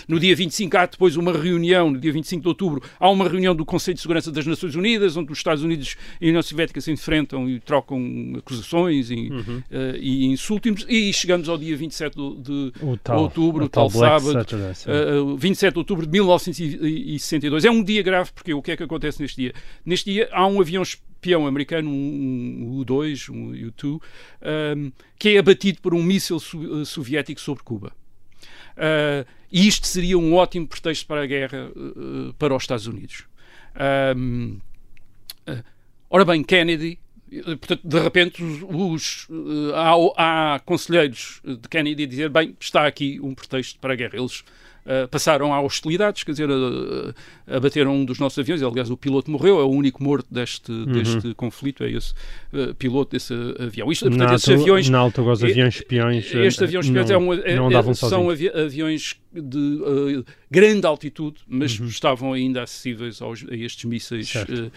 [0.09, 3.55] No dia 25 há depois uma reunião, no dia 25 de outubro, há uma reunião
[3.55, 6.81] do Conselho de Segurança das Nações Unidas, onde os Estados Unidos e a União Soviética
[6.81, 8.01] se enfrentam e trocam
[8.37, 9.59] acusações e, uhum.
[9.71, 10.85] uh, e insultos.
[10.89, 12.73] E chegamos ao dia 27 de
[13.05, 14.45] tal, outubro, o tal, tal sábado,
[15.23, 17.65] uh, 27 de outubro de 1962.
[17.65, 19.53] É um dia grave, porque o que é que acontece neste dia?
[19.85, 20.83] Neste dia há um avião
[21.27, 24.01] espião americano, um, um U-2, um U-2,
[24.77, 27.93] um, que é abatido por um míssil so soviético sobre Cuba.
[28.77, 33.25] Uh, e isto seria um ótimo pretexto para a guerra uh, para os Estados Unidos.
[34.17, 34.59] Um,
[35.49, 35.65] uh,
[36.09, 36.99] ora bem, Kennedy,
[37.45, 39.29] portanto, de repente, os, os
[39.75, 44.17] há, há, conselheiros de Kennedy a dizer: bem, está aqui um pretexto para a guerra.
[44.17, 44.45] Eles
[44.87, 48.63] uh, passaram a hostilidades, quer dizer, a, a bater um dos nossos aviões.
[48.63, 50.93] Aliás, o piloto morreu, é o único morto deste, uhum.
[50.93, 52.13] deste conflito, é esse
[52.53, 53.91] uh, piloto desse avião.
[53.91, 54.89] Isto, portanto, na esses aviões.
[54.89, 56.35] Na altura, os aviões espiões.
[56.35, 61.39] Este avião espiões não, é um, é, é, são avi aviões de uh, grande altitude,
[61.47, 61.87] mas uhum.
[61.87, 64.71] estavam ainda acessíveis aos, a estes mísseis uh,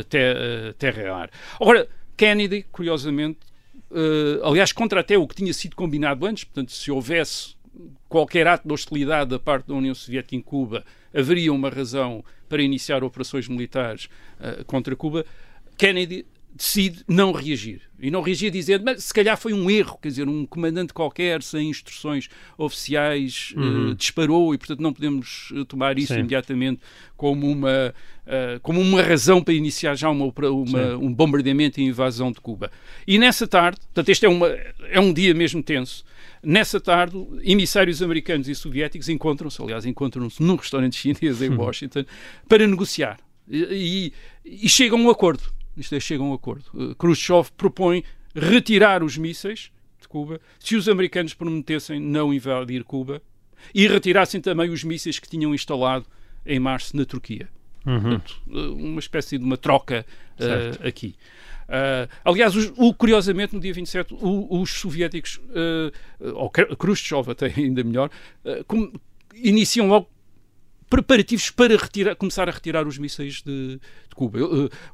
[0.00, 1.30] até terra-ar.
[1.60, 3.38] Agora, Kennedy, curiosamente,
[4.42, 7.55] aliás, contra até o que tinha sido combinado antes, portanto, se houvesse
[8.08, 12.62] qualquer ato de hostilidade da parte da União Soviética em Cuba haveria uma razão para
[12.62, 14.08] iniciar operações militares
[14.40, 15.24] uh, contra Cuba,
[15.76, 16.24] Kennedy
[16.56, 17.82] decide não reagir.
[18.00, 21.42] E não reagir dizendo, mas se calhar foi um erro, quer dizer, um comandante qualquer,
[21.42, 23.90] sem instruções oficiais, uhum.
[23.90, 26.20] uh, disparou e, portanto, não podemos tomar isso Sim.
[26.20, 26.80] imediatamente
[27.16, 27.94] como uma,
[28.26, 32.70] uh, como uma razão para iniciar já uma, uma um bombardeamento e invasão de Cuba.
[33.06, 36.04] E nessa tarde, portanto, este é, uma, é um dia mesmo tenso,
[36.48, 42.04] Nessa tarde, emissários americanos e soviéticos encontram-se, aliás, encontram-se num restaurante chinês em Washington,
[42.48, 43.18] para negociar.
[43.48, 44.12] E,
[44.44, 45.42] e, e chegam a um acordo.
[45.76, 46.64] Isto é, chegam a um acordo.
[46.72, 53.20] Uh, Khrushchev propõe retirar os mísseis de Cuba se os americanos prometessem não invadir Cuba
[53.74, 56.06] e retirassem também os mísseis que tinham instalado
[56.46, 57.48] em março na Turquia.
[57.84, 58.00] Uhum.
[58.00, 60.06] Portanto, uh, uma espécie de uma troca
[60.38, 61.16] uh, aqui.
[61.66, 65.92] Uh, aliás, o, curiosamente, no dia 27, o, os soviéticos, uh,
[66.34, 68.10] ou Khrushchev até ainda melhor,
[68.44, 68.92] uh, com,
[69.34, 70.08] iniciam logo
[70.88, 74.38] preparativos para retirar, começar a retirar os mísseis de, de Cuba.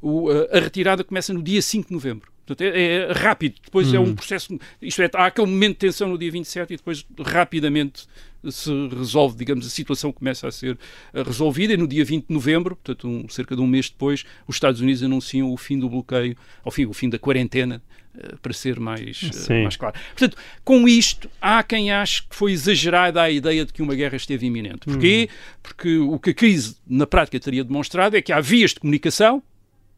[0.01, 2.32] Uh, a retirada começa no dia 5 de novembro.
[2.47, 3.57] Portanto, é, é rápido.
[3.65, 4.15] Depois é um hum.
[4.15, 4.59] processo.
[4.81, 8.07] Isto é, há aquele momento de tensão no dia 27 e depois rapidamente
[8.51, 10.77] se resolve, digamos, a situação começa a ser
[11.15, 14.25] eh, resolvida e no dia 20 de novembro, portanto, um, cerca de um mês depois,
[14.47, 17.83] os Estados Unidos anunciam o fim do bloqueio, ao fim, o fim da quarentena,
[18.15, 19.95] uh, para ser mais, uh, mais claro.
[20.09, 24.17] Portanto, com isto, há quem ache que foi exagerada a ideia de que uma guerra
[24.17, 24.87] esteve iminente.
[24.87, 25.29] Porquê?
[25.31, 25.59] Uhum.
[25.63, 29.43] Porque o que a crise, na prática, teria demonstrado é que há vias de comunicação,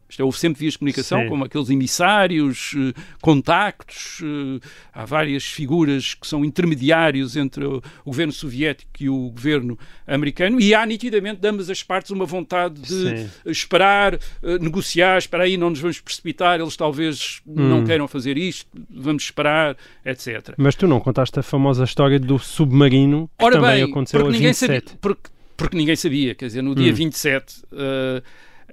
[0.08, 1.28] isto é, houve sempre vias de comunicação, Sim.
[1.28, 8.32] como aqueles emissários, eh, contactos, eh, há várias figuras que são intermediários entre o, governo
[8.32, 12.88] soviético e o governo americano, e há nitidamente de ambas as partes uma vontade de
[12.88, 13.30] Sim.
[13.46, 17.68] esperar, eh, negociar, espera aí, não nos vamos precipitar, eles talvez hum.
[17.68, 20.54] não queiram fazer isto, vamos esperar, etc.
[20.56, 24.36] Mas tu não contaste a famosa história do submarino que Ora também bem, aconteceu porque
[24.36, 24.56] a 27.
[24.56, 26.94] Sabia, porque, porque ninguém sabia, quer dizer, no dia hum.
[26.94, 27.62] 27...
[27.72, 28.22] Uh,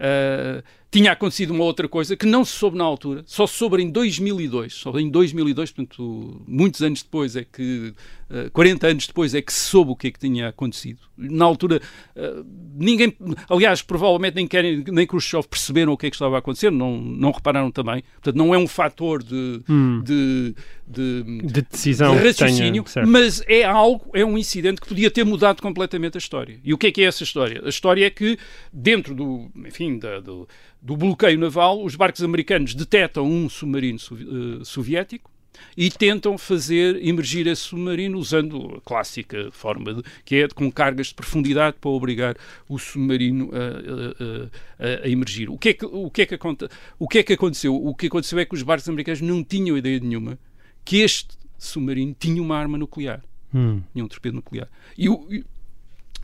[0.02, 3.82] uh, tinha acontecido uma outra coisa que não se soube na altura, só se soube
[3.82, 4.74] em 2002.
[4.74, 7.94] Só em 2002, portanto, muitos anos depois é que,
[8.32, 11.00] uh, eh, 40 anos depois é que se soube o que é que tinha acontecido.
[11.18, 11.82] Na altura,
[12.16, 13.14] uh, ninguém,
[13.50, 16.98] aliás, provavelmente nem querem, nem Khrushchev perceberam o que é que estava a acontecer, não,
[16.98, 18.04] não repararam também.
[18.14, 20.02] Portanto, não é um fator de, hum.
[20.04, 20.56] de,
[20.88, 25.24] de, de, decisão, de raciocínio, tenha, mas é algo, é um incidente que podia ter
[25.24, 26.60] mudado completamente a história.
[26.64, 27.62] E o que é que é essa história?
[27.64, 28.38] A história é que,
[28.72, 30.48] dentro do, enfim, da, do
[30.82, 35.30] do bloqueio naval, os barcos americanos detectam um submarino uh, soviético
[35.76, 41.08] e tentam fazer emergir esse submarino usando a clássica forma de, que é com cargas
[41.08, 42.36] de profundidade para obrigar
[42.68, 45.50] o submarino a, a, a, a emergir.
[45.50, 47.76] O que, é que, o, que é que aconte, o que é que aconteceu?
[47.76, 50.38] O que aconteceu é que os barcos americanos não tinham ideia nenhuma
[50.84, 53.24] que este submarino tinha uma arma nuclear.
[53.54, 53.82] Hum.
[53.94, 54.70] Tinha um torpedo nuclear.
[54.98, 55.46] E o, e,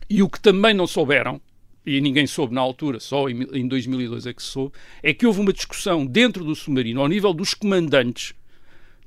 [0.08, 1.40] e o que também não souberam
[1.88, 5.40] e ninguém soube na altura, só em 2002 é que se soube, é que houve
[5.40, 8.34] uma discussão dentro do submarino, ao nível dos comandantes,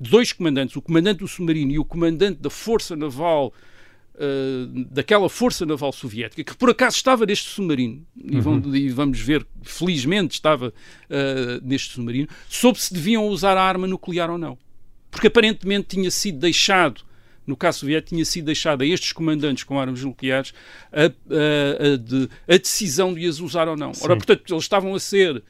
[0.09, 3.53] dois comandantes, o comandante do submarino e o comandante da Força Naval,
[4.15, 8.29] uh, daquela Força Naval Soviética, que por acaso estava neste submarino, uhum.
[8.31, 13.63] e, vão, e, vamos ver, felizmente estava uh, neste submarino, soube se deviam usar a
[13.63, 14.57] arma nuclear ou não.
[15.09, 17.03] Porque aparentemente tinha sido deixado
[17.45, 20.53] no caso soviético, tinha sido deixada a estes comandantes com armas nucleares
[20.91, 23.93] a, a, a, de, a decisão de as usar ou não.
[23.93, 24.05] Sim.
[24.05, 25.43] Ora, portanto, eles estavam a ser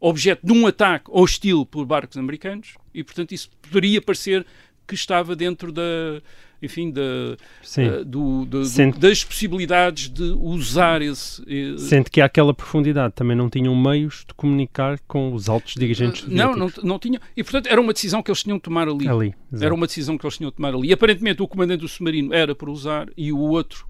[0.00, 4.46] objeto de um ataque hostil por barcos americanos e, portanto, isso poderia parecer
[4.86, 6.20] que estava dentro da,
[6.64, 8.98] enfim, da, uh, do, do, Sente...
[8.98, 11.42] das possibilidades de usar esse.
[11.42, 16.22] Uh, Sente que aquela profundidade também não tinham meios de comunicar com os altos dirigentes
[16.22, 17.20] uh, Não, não, não tinham.
[17.36, 19.08] E, portanto, era uma decisão que eles tinham de tomar ali.
[19.08, 20.88] ali era uma decisão que eles tinham de tomar ali.
[20.88, 23.86] E, aparentemente, o comandante do submarino era para usar e o outro.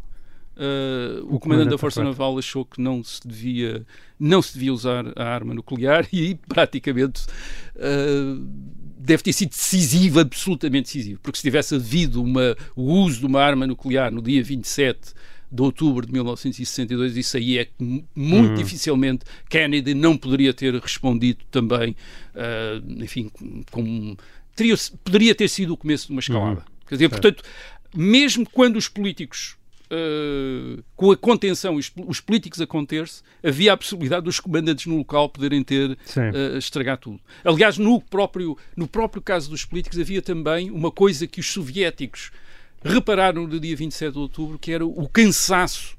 [1.26, 3.84] O, o, comandante da Força Naval achou que não se devia
[4.20, 7.22] não se devia usar a arma nuclear e praticamente
[9.04, 13.42] deve ter sido decisivo, absolutamente decisivo, porque se tivesse havido uma, o uso de uma
[13.42, 15.12] arma nuclear no dia 27
[15.52, 17.72] de outubro de 1962, isso aí é que
[18.14, 18.54] muito uhum.
[18.54, 21.94] dificilmente Kennedy não poderia ter respondido também,
[22.34, 23.30] uh, enfim,
[23.70, 24.16] com,
[24.56, 24.74] teria,
[25.04, 26.60] poderia ter sido o começo de uma escalada.
[26.60, 26.86] Uhum.
[26.88, 27.42] Quer dizer, portanto,
[27.94, 33.76] mesmo quando os políticos Uh, com a contenção, os, os políticos a conter-se, havia a
[33.76, 37.20] possibilidade dos comandantes no local poderem ter uh, estragar tudo.
[37.44, 42.30] Aliás, no próprio, no próprio caso dos políticos, havia também uma coisa que os soviéticos
[42.82, 45.96] repararam no dia 27 de outubro, que era o cansaço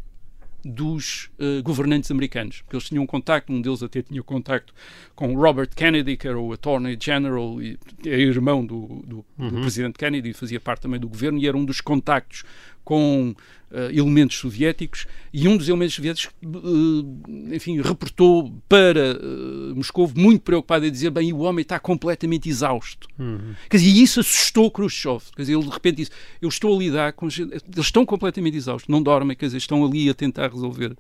[0.66, 2.62] dos uh, governantes americanos.
[2.62, 4.74] Porque eles tinham contacto, um deles até tinha contacto
[5.16, 9.50] com Robert Kennedy, que era o Attorney General e é irmão do, do, uhum.
[9.50, 12.44] do presidente Kennedy, fazia parte também do governo e era um dos contactos
[12.86, 13.36] com
[13.72, 20.44] uh, elementos soviéticos e um dos elementos soviéticos, uh, enfim, reportou para uh, Moscou muito
[20.44, 23.08] preocupado a dizer, bem, o homem está completamente exausto.
[23.20, 23.56] Uhum.
[23.70, 25.24] Quer dizer, e isso assustou Khrushchev.
[25.36, 26.12] Quer dizer, ele de repente disse,
[26.42, 27.28] eu estou a lidar com...
[27.28, 30.96] Eles estão completamente exaustos, não dormem, quer dizer, estão ali a tentar resolver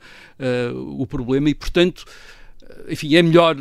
[0.74, 2.04] o problema e, portanto,
[2.90, 3.56] enfim, é melhor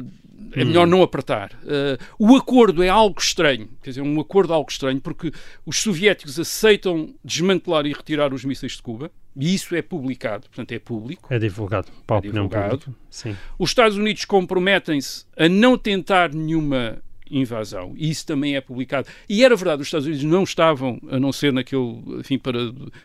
[0.53, 1.53] é melhor não apertar.
[1.63, 5.33] Uh, o acordo é algo estranho, quer dizer, um acordo algo estranho, porque
[5.67, 10.73] os soviéticos aceitam desmantelar e retirar os mísseis de Cuba, e isso é publicado, portanto
[10.73, 11.33] é público.
[11.33, 12.95] É divulgado para a é divulgado.
[13.11, 13.37] Sim.
[13.59, 17.95] Os Estados Unidos comprometem-se a não tentar nenhuma invasão.
[17.97, 19.09] E isso também é publicado.
[19.29, 22.59] E era verdade, os Estados Unidos não estavam, a não ser naquele, enfim, para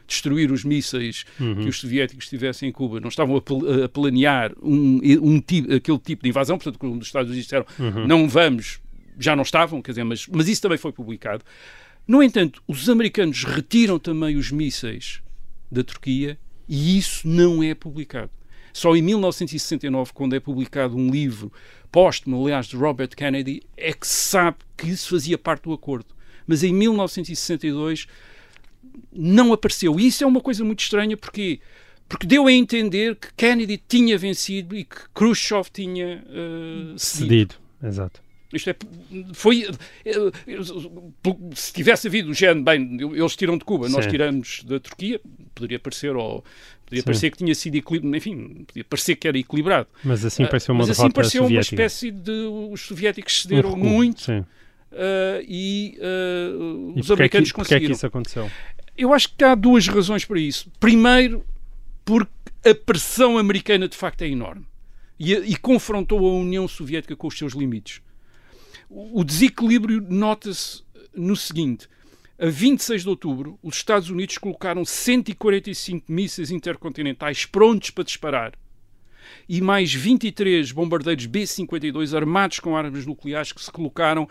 [0.08, 1.56] destruir os mísseis uhum.
[1.56, 5.38] que os soviéticos tivessem em Cuba, não estavam a, a planear um, um
[5.76, 8.08] aquele tipo de invasão, portanto, quando os Estados Unidos disseram uhum.
[8.08, 8.80] não vamos,
[9.18, 11.44] já não estavam, quer dizer, mas, mas isso também foi publicado.
[12.08, 15.22] No entanto, os americanos retiram também os mísseis
[15.72, 18.32] da Turquia e isso não é publicado.
[18.74, 21.52] Só em 1969, quando é publicado um livro
[21.92, 26.08] póstumo, aliás, de Robert Kennedy, é que se sabe que isso fazia parte do acordo.
[26.46, 28.08] Mas em 1962
[29.12, 30.00] não apareceu.
[30.00, 31.60] E isso é uma coisa muito estranha porque
[32.08, 37.28] porque deu a entender que Kennedy tinha vencido e que Khrushchev tinha uh, cedido.
[37.28, 37.56] cedido.
[37.84, 38.20] Exato.
[38.52, 38.76] Isto é,
[39.34, 39.68] foi,
[40.06, 40.14] eh,
[41.54, 45.22] se tivesse havido o género, bem, eles tiram de Cuba, nós tiramos da Turquia,
[45.54, 46.44] poderia parecer, ou
[46.86, 47.06] podia Sim.
[47.06, 49.88] parecer que tinha sido equilibrado, enfim, podia parecer que era equilibrado.
[50.04, 52.32] Mas assim pareceu uma Mas assim pareceu uma espécie de,
[52.72, 54.44] os soviéticos cederam um muito uh,
[55.48, 57.84] e, uh, e os americanos é que, conseguiram.
[57.84, 58.50] é que isso aconteceu?
[58.98, 60.72] Eu acho que há duas razões para isso.
[60.80, 61.46] Primeiro,
[62.04, 62.32] porque
[62.66, 64.66] a pressão americana de facto é enorme
[65.20, 68.02] e, e confrontou a União Soviética com os seus limites.
[68.90, 70.84] O desequilíbrio nota-se
[71.16, 71.88] no seguinte:
[72.40, 78.54] a 26 de outubro, os Estados Unidos colocaram 145 mísseis intercontinentais prontos para disparar
[79.48, 84.28] e mais 23 bombardeiros B-52 armados com armas nucleares que se colocaram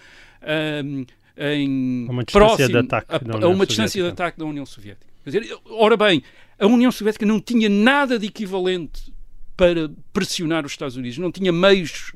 [0.84, 1.05] um,
[1.36, 5.07] em uma próximo, de ataque a, a uma distância de ataque da União Soviética.
[5.24, 6.22] Quer dizer, ora bem,
[6.59, 9.12] a União Soviética não tinha nada de equivalente
[9.59, 12.12] para pressionar os Estados Unidos, não tinha meios,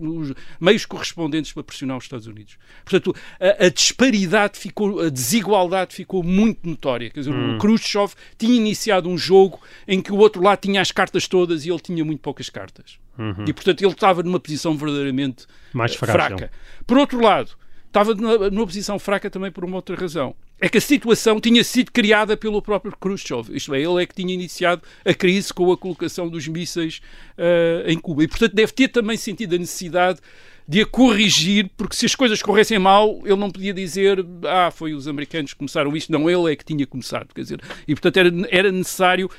[0.60, 2.56] meios correspondentes para pressionar os Estados Unidos.
[2.84, 7.10] Portanto, a, a disparidade ficou, a desigualdade ficou muito notória.
[7.10, 7.56] Quer dizer, hum.
[7.56, 11.66] o Khrushchev tinha iniciado um jogo em que o outro lado tinha as cartas todas
[11.66, 12.96] e ele tinha muito poucas cartas.
[13.18, 13.44] Uhum.
[13.44, 16.48] E, portanto, ele estava numa posição verdadeiramente Mais eh, fraca.
[16.86, 17.50] Por outro lado,
[17.88, 21.90] estava numa posição fraca também por uma outra razão é que a situação tinha sido
[21.90, 23.50] criada pelo próprio Khrushchev.
[23.52, 27.02] Isto é, ele é que tinha iniciado a crise com a colocação dos mísseis
[27.36, 28.22] uh, em Cuba.
[28.22, 30.20] E, portanto, deve ter também sentido a necessidade
[30.66, 34.94] de a corrigir, porque se as coisas corressem mal, ele não podia dizer ah, foi
[34.94, 37.34] os americanos que começaram isto, não, ele é que tinha começado.
[37.34, 39.30] Quer dizer, e, portanto, era, era necessário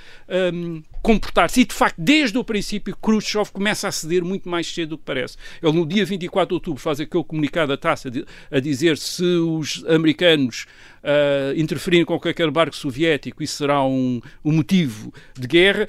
[0.54, 1.62] um, comportar-se.
[1.62, 5.04] E, de facto, desde o princípio, Khrushchev começa a ceder muito mais cedo do que
[5.04, 5.38] parece.
[5.62, 8.10] Ele, no dia 24 de outubro, faz aquele comunicado à taça
[8.52, 10.66] a dizer se os americanos
[11.04, 15.88] uh, interferirem com qualquer barco soviético, isso será um, um, motivo de guerra,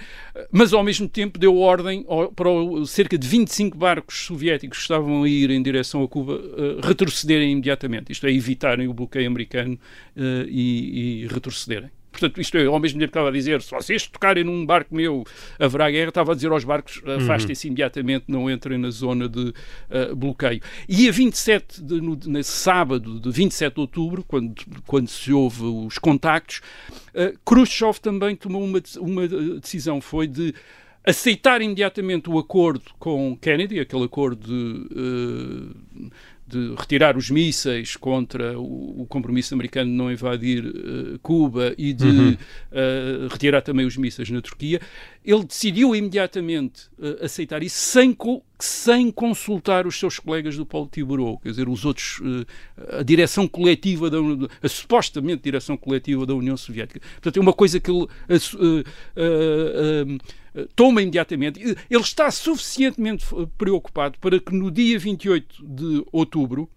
[0.50, 2.04] mas ao mesmo tempo deu ordem
[2.34, 2.50] para
[2.86, 7.52] cerca de 25 barcos soviéticos que estavam a ir em direção a Cuba uh, retrocederem
[7.52, 9.74] imediatamente, isto é, evitarem o bloqueio americano
[10.16, 11.90] uh, e, e retrocederem.
[12.14, 14.94] Portanto, isto é, ao mesmo tempo que estava a dizer, se vocês tocarem num barco
[14.94, 15.26] meu,
[15.58, 17.72] haverá guerra, estava a dizer aos barcos, afastem-se uhum.
[17.72, 20.60] imediatamente, não entrem na zona de uh, bloqueio.
[20.88, 24.54] E a 27, de, no, nesse sábado de 27 de outubro, quando,
[24.86, 26.60] quando se houve os contactos,
[27.14, 29.26] uh, Khrushchev também tomou uma, uma
[29.58, 30.54] decisão, foi de
[31.04, 36.10] aceitar imediatamente o acordo com Kennedy, aquele acordo de, uh,
[36.46, 42.06] de retirar os mísseis contra o, compromisso americano de não invadir uh, Cuba e de
[42.06, 42.32] uhum.
[42.32, 44.80] uh, retirar também os mísseis na Turquia,
[45.24, 48.16] ele decidiu imediatamente uh, aceitar isso sem,
[48.58, 52.20] sem consultar os seus colegas do Politburo, quer dizer, os outros,
[52.98, 54.18] a direção coletiva, da,
[54.62, 57.00] a supostamente direção coletiva da União Soviética.
[57.14, 58.06] Portanto, é uma coisa que ele
[60.76, 61.60] toma imediatamente.
[61.60, 63.24] Ele está suficientemente
[63.56, 66.68] preocupado para que no dia 28 de outubro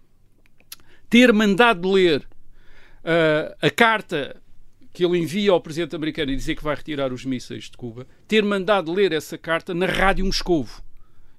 [1.08, 4.40] ter mandado ler uh, a carta
[4.98, 8.04] que ele envia ao presidente americano e dizer que vai retirar os mísseis de Cuba,
[8.26, 10.82] ter mandado ler essa carta na Rádio Moscovo.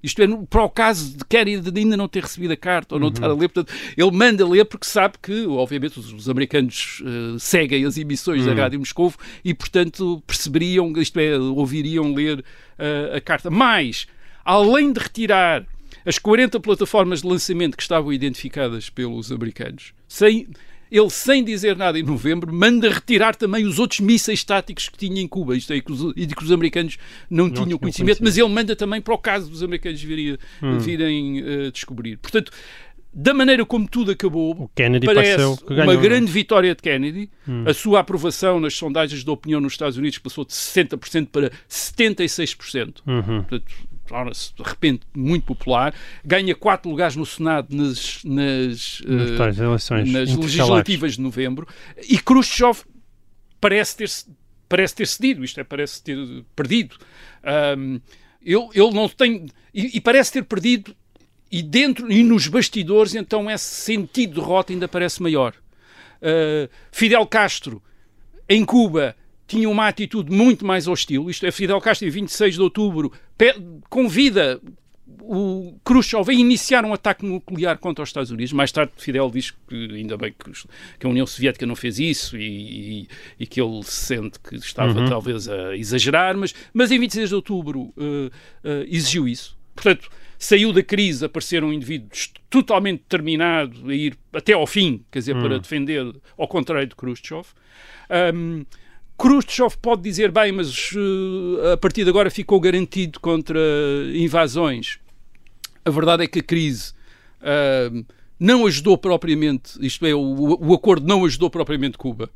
[0.02, 3.10] Isto é, para o caso de Kennedy ainda não ter recebido a carta ou não
[3.10, 7.38] estar a ler, portanto, ele manda ler porque sabe que, obviamente, os, os americanos eh,
[7.38, 12.42] seguem as emissões da Rádio Moscovo e, portanto, perceberiam, isto é, ouviriam ler
[12.78, 13.50] eh, a carta.
[13.50, 14.08] Mas,
[14.46, 15.68] além de retirar
[16.06, 20.48] as 40 plataformas de lançamento que estavam identificadas pelos americanos, sem,
[20.92, 25.22] ele, sem dizer nada em novembro, manda retirar também os outros mísseis táticos que tinha
[25.22, 26.98] em Cuba, isto é, que os, e de que os americanos
[27.30, 28.24] não, tinham tinham conhecimento, conhecimento.
[28.24, 30.38] mas ele manda também para o caso dos americanos virem,
[30.80, 32.18] virem eh, descobrir.
[32.18, 32.52] Portanto,
[33.12, 35.86] da maneira como tudo acabou, O Kennedy parece uma ganhou.
[35.86, 35.98] não é?
[35.98, 37.30] grande vitória de Kennedy.
[37.66, 42.98] A sua aprovação nas sondagens de opinião nos Estados Unidos passou de 60% para 76%.
[43.08, 43.24] Uhum.
[43.24, 43.66] Portanto,
[44.10, 45.94] torna-se de repente muito popular.
[46.26, 51.68] Ganha quatro lugares no Senado nas, nas, Nas eh, tais eleições nas legislativas de novembro.
[52.10, 52.80] E Khrushchev
[53.62, 54.10] parece ter,
[54.68, 56.18] parece ter cedido, isto é, parece ter
[56.56, 56.98] perdido.
[57.44, 58.00] Ahm,
[58.44, 59.48] ele, ele não tem.
[59.74, 60.96] E, e parece ter perdido,
[61.52, 65.54] e dentro e nos bastidores, então esse sentido de derrota ainda parece maior.
[66.22, 67.82] Ah, Fidel Castro,
[68.48, 69.16] em Cuba,
[69.50, 71.30] tinha uma atitude muito mais hostil.
[71.30, 73.12] Isto é, Fidel Castro, em 26 de outubro,
[73.90, 74.62] convida
[75.22, 78.52] o Khrushchev a iniciar um ataque nuclear contra os Estados Unidos.
[78.54, 80.52] Mais tarde, Fidel diz que ainda bem que,
[81.00, 83.08] que a União Soviética não fez isso e, e-
[83.40, 87.94] e que ele sente que estava talvez a exagerar, mas, mas em 26 de outubro
[87.98, 88.32] eh,
[88.64, 89.58] eh, exigiu isso.
[89.76, 92.10] Portanto, saiu da crise, aparecer um indivíduo
[92.50, 97.46] totalmente determinado a ir até ao fim, quer dizer, para defender, ao contrário de Khrushchev.
[98.10, 98.64] Ahm,
[99.20, 103.60] Khrushchev pode dizer, bem, mas eh, a partir de agora ficou garantido contra
[104.14, 104.98] invasões.
[105.84, 106.94] A verdade é que a crise
[107.42, 108.04] ahm,
[108.40, 112.30] não ajudou propriamente, isto é, o, o acordo não ajudou propriamente Cuba.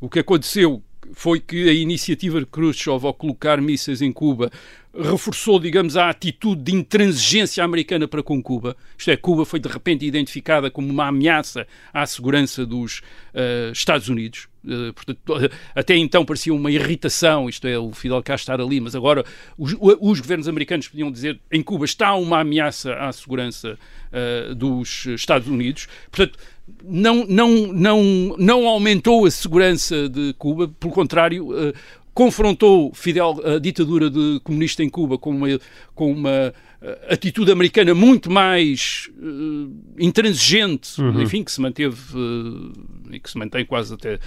[0.00, 0.82] O que aconteceu
[1.12, 4.50] foi que a iniciativa de Khrushchev ao colocar mísseis em Cuba
[4.92, 8.76] reforçou, digamos, a atitude de intransigência americana para com Cuba.
[8.98, 13.00] Isto é, Cuba foi de repente identificada como uma ameaça à segurança dos
[13.32, 14.48] eh, Estados Unidos.
[14.66, 15.20] Eh, portanto,
[15.76, 19.24] até então parecia uma irritação, isto é, o Fidel Castro estar ali, mas agora
[19.56, 23.78] os, os governos americanos podiam dizer em Cuba está uma ameaça à segurança
[24.12, 25.86] eh, dos Estados Unidos.
[26.10, 26.36] Portanto,
[26.84, 31.72] não, não, não, não aumentou a segurança de Cuba, pelo contrário, eh,
[32.12, 35.60] confrontou Fidel, a ditadura de comunista em Cuba com uma,
[35.94, 36.52] com uma
[36.82, 43.36] eh, atitude americana muito mais eh, intransigente, enfim, que se manteve eh, e que se
[43.36, 44.18] mantém quase até,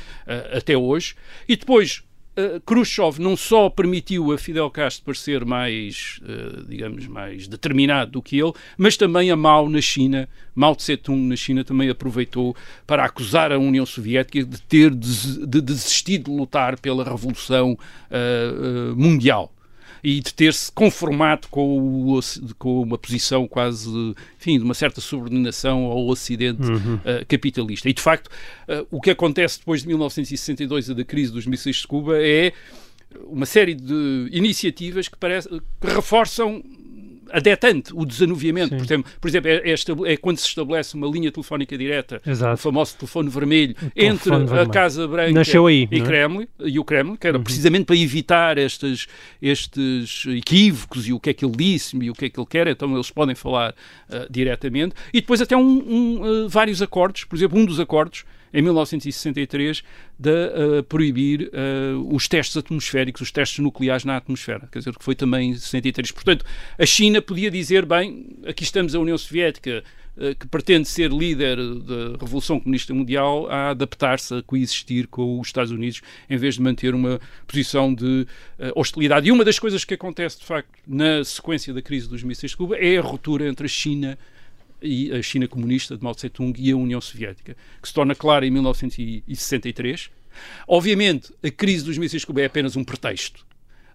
[0.56, 1.16] até hoje.
[1.48, 2.04] E depois,
[2.36, 8.22] eh, Khrushchev não só permitiu a Fidel Castro parecer mais, eh, digamos, mais determinado do
[8.22, 12.56] que ele, mas também a Mao na China, Mao Tse-tung na China também aproveitou
[12.88, 17.78] para acusar a União Soviética de ter des- de desistido de lutar pela revolução
[18.10, 19.52] eh, mundial
[20.04, 22.20] e de ter-se conformado com, o
[22.58, 23.90] com uma posição quase,
[24.38, 26.62] enfim, de uma certa subordinação ao Ocidente
[27.06, 27.90] eh, capitalista.
[27.90, 28.30] E, de facto,
[28.68, 32.52] eh, o que acontece depois de 1962 e da crise dos mísseis de Cuba é
[33.28, 36.62] uma série de iniciativas que, parece, que reforçam
[37.34, 38.76] a detente, o desanuviamento.
[38.76, 39.74] Por exemplo, por exemplo é, é
[40.14, 42.54] é quando se estabelece uma linha telefónica direta, Exato.
[42.54, 44.70] o famoso telefone vermelho, entre telefone a vermelho.
[44.70, 46.04] Casa Branca Nasceu aí, e é?
[46.04, 49.08] Kremlin, e o Kremlin, que era precisamente para evitar estes,
[49.42, 52.48] estes equívocos e o que é que ele disse e o que é que ele
[52.48, 53.74] quer, então eles podem falar
[54.10, 54.94] ah, diretamente.
[55.12, 59.84] E depois até um, um, ah, vários acordos, por exemplo, um dos acordos em 1963
[60.20, 65.04] de ah, proibir ah, os testes atmosféricos, os testes nucleares na atmosfera, quer dizer, que
[65.04, 66.12] foi também em 63.
[66.12, 66.46] Portanto,
[66.78, 69.84] a China podia dizer, bem, aqui estamos a União Soviética,
[70.16, 75.48] eh, que pretende ser líder da Revolução Comunista Mundial a adaptar-se, a coexistir com os
[75.48, 78.28] Estados Unidos, em vez de manter uma posição de
[78.76, 79.28] hostilidade.
[79.28, 82.58] E uma das coisas que acontece, de facto, na sequência da crise dos mísseis de
[82.58, 84.33] Cuba é a ruptura entre a China e
[85.18, 88.52] a China comunista de Mao Tse-tung e a União Soviética, que se torna clara em
[88.52, 90.10] 1963.
[90.68, 93.46] Obviamente, a crise dos mísseis de Cuba é apenas um pretexto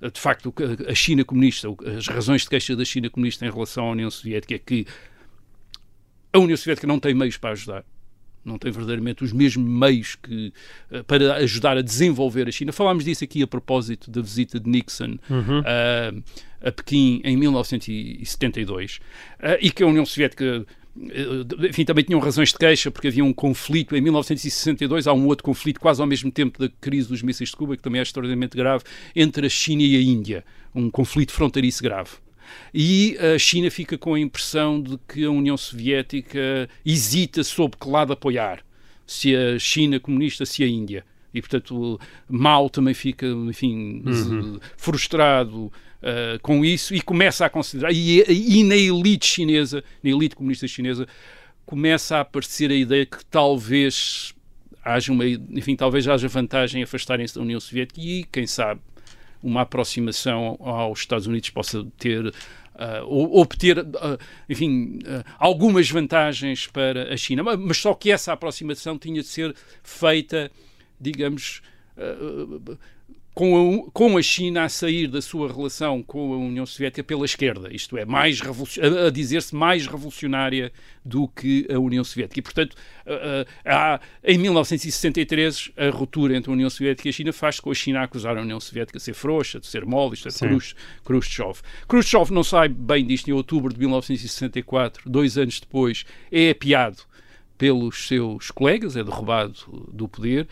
[0.01, 0.55] de facto,
[0.89, 4.55] a China comunista, as razões de queixa da China comunista em relação à União Soviética
[4.55, 4.87] é que
[6.33, 7.85] a União Soviética não tem meios para ajudar.
[8.45, 10.53] Não tem verdadeiramente os mesmos meios que,
[10.91, 12.73] eh, para ajudar a desenvolver a China.
[12.73, 15.19] Falámos disso aqui a propósito da visita de Nixon
[15.65, 19.01] a, a Pequim em 1972
[19.41, 20.67] eh, e que a União Soviética
[21.11, 25.27] eh, enfim, também tinham razões de queixa porque havia um conflito em 1962, há um
[25.27, 28.03] outro conflito quase ao mesmo tempo da crise dos mísseis de Cuba, que também é
[28.03, 28.85] extraordinariamente grave,
[29.15, 32.11] entre a China e a Índia, um conflito fronteiriço grave.
[32.73, 37.89] E a China fica com a impressão de que a União Soviética hesita sobre que
[37.89, 38.65] lado apoiar,
[39.07, 41.05] se a China comunista, se a Índia.
[41.33, 44.61] E, portanto, Mao também fica, enfim, Uhum.
[44.77, 47.93] frustrado uh, com isso e começa a considerar.
[47.93, 51.07] E, e na elite chinesa, na elite comunista chinesa,
[51.67, 54.35] começa a aparecer a ideia que talvez
[54.83, 58.81] haja uma, enfim, talvez haja vantagem em afastarem-se da União Soviética e, quem sabe,
[59.43, 62.33] uma aproximação aos Estados Unidos possa ter uh,
[63.07, 64.19] ou obter, uh,
[64.49, 69.29] enfim, uh, algumas vantagens para a China, mas, mas, só que essa aproximação tinha de
[69.29, 70.51] ser feita,
[71.01, 71.63] digamos,
[73.39, 77.25] com a, com a China a sair da sua relação com a União Soviética pela
[77.25, 80.73] esquerda, isto é, mais a, dizer-se mais revolucionária
[81.05, 82.41] do que a União Soviética.
[82.41, 82.77] E, portanto,
[83.65, 87.75] há, em 1963, a ruptura entre a União Soviética e a China faz com a
[87.75, 90.33] China acusar a União Soviética de ser frouxa, de ser mole, isto é.
[91.05, 91.61] Khrushchev.
[91.89, 97.08] Khrushchev não sai bem disto em outubro de 1964, dois anos depois, é apiado
[97.59, 99.55] pelos seus colegas, é derrubado
[99.93, 100.47] do poder.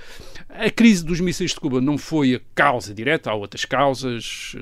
[0.50, 4.56] A crise dos mísseis de Cuba não foi a causa direta, há outras causas,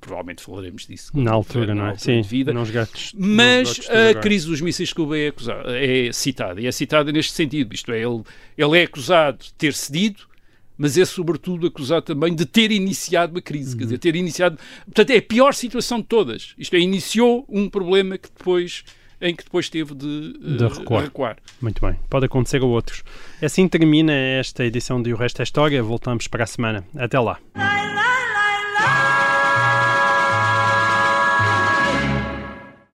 [0.00, 1.12] provavelmente falaremos disso.
[1.14, 1.96] Na altura, não é?
[1.96, 2.52] Sim, vida.
[2.52, 6.72] Nos gatos, Mas a crise dos mísseis de Cuba é, acusada, é citada, e é
[6.72, 8.22] citada neste sentido, isto é, ele,
[8.58, 10.28] ele é acusado de ter cedido,
[10.76, 13.78] mas é sobretudo acusado também de ter iniciado uma crise, uhum.
[13.78, 14.58] quer dizer, ter iniciado...
[14.86, 16.54] Portanto, é a pior situação de todas.
[16.58, 18.82] Isto é, iniciou um problema que depois
[19.20, 21.04] em que depois teve de, de recuar.
[21.04, 21.36] recuar.
[21.60, 23.02] Muito bem, pode acontecer a outros.
[23.42, 25.82] Assim termina esta edição de O Resto é História.
[25.82, 26.84] Voltamos para a semana.
[26.96, 27.38] Até lá.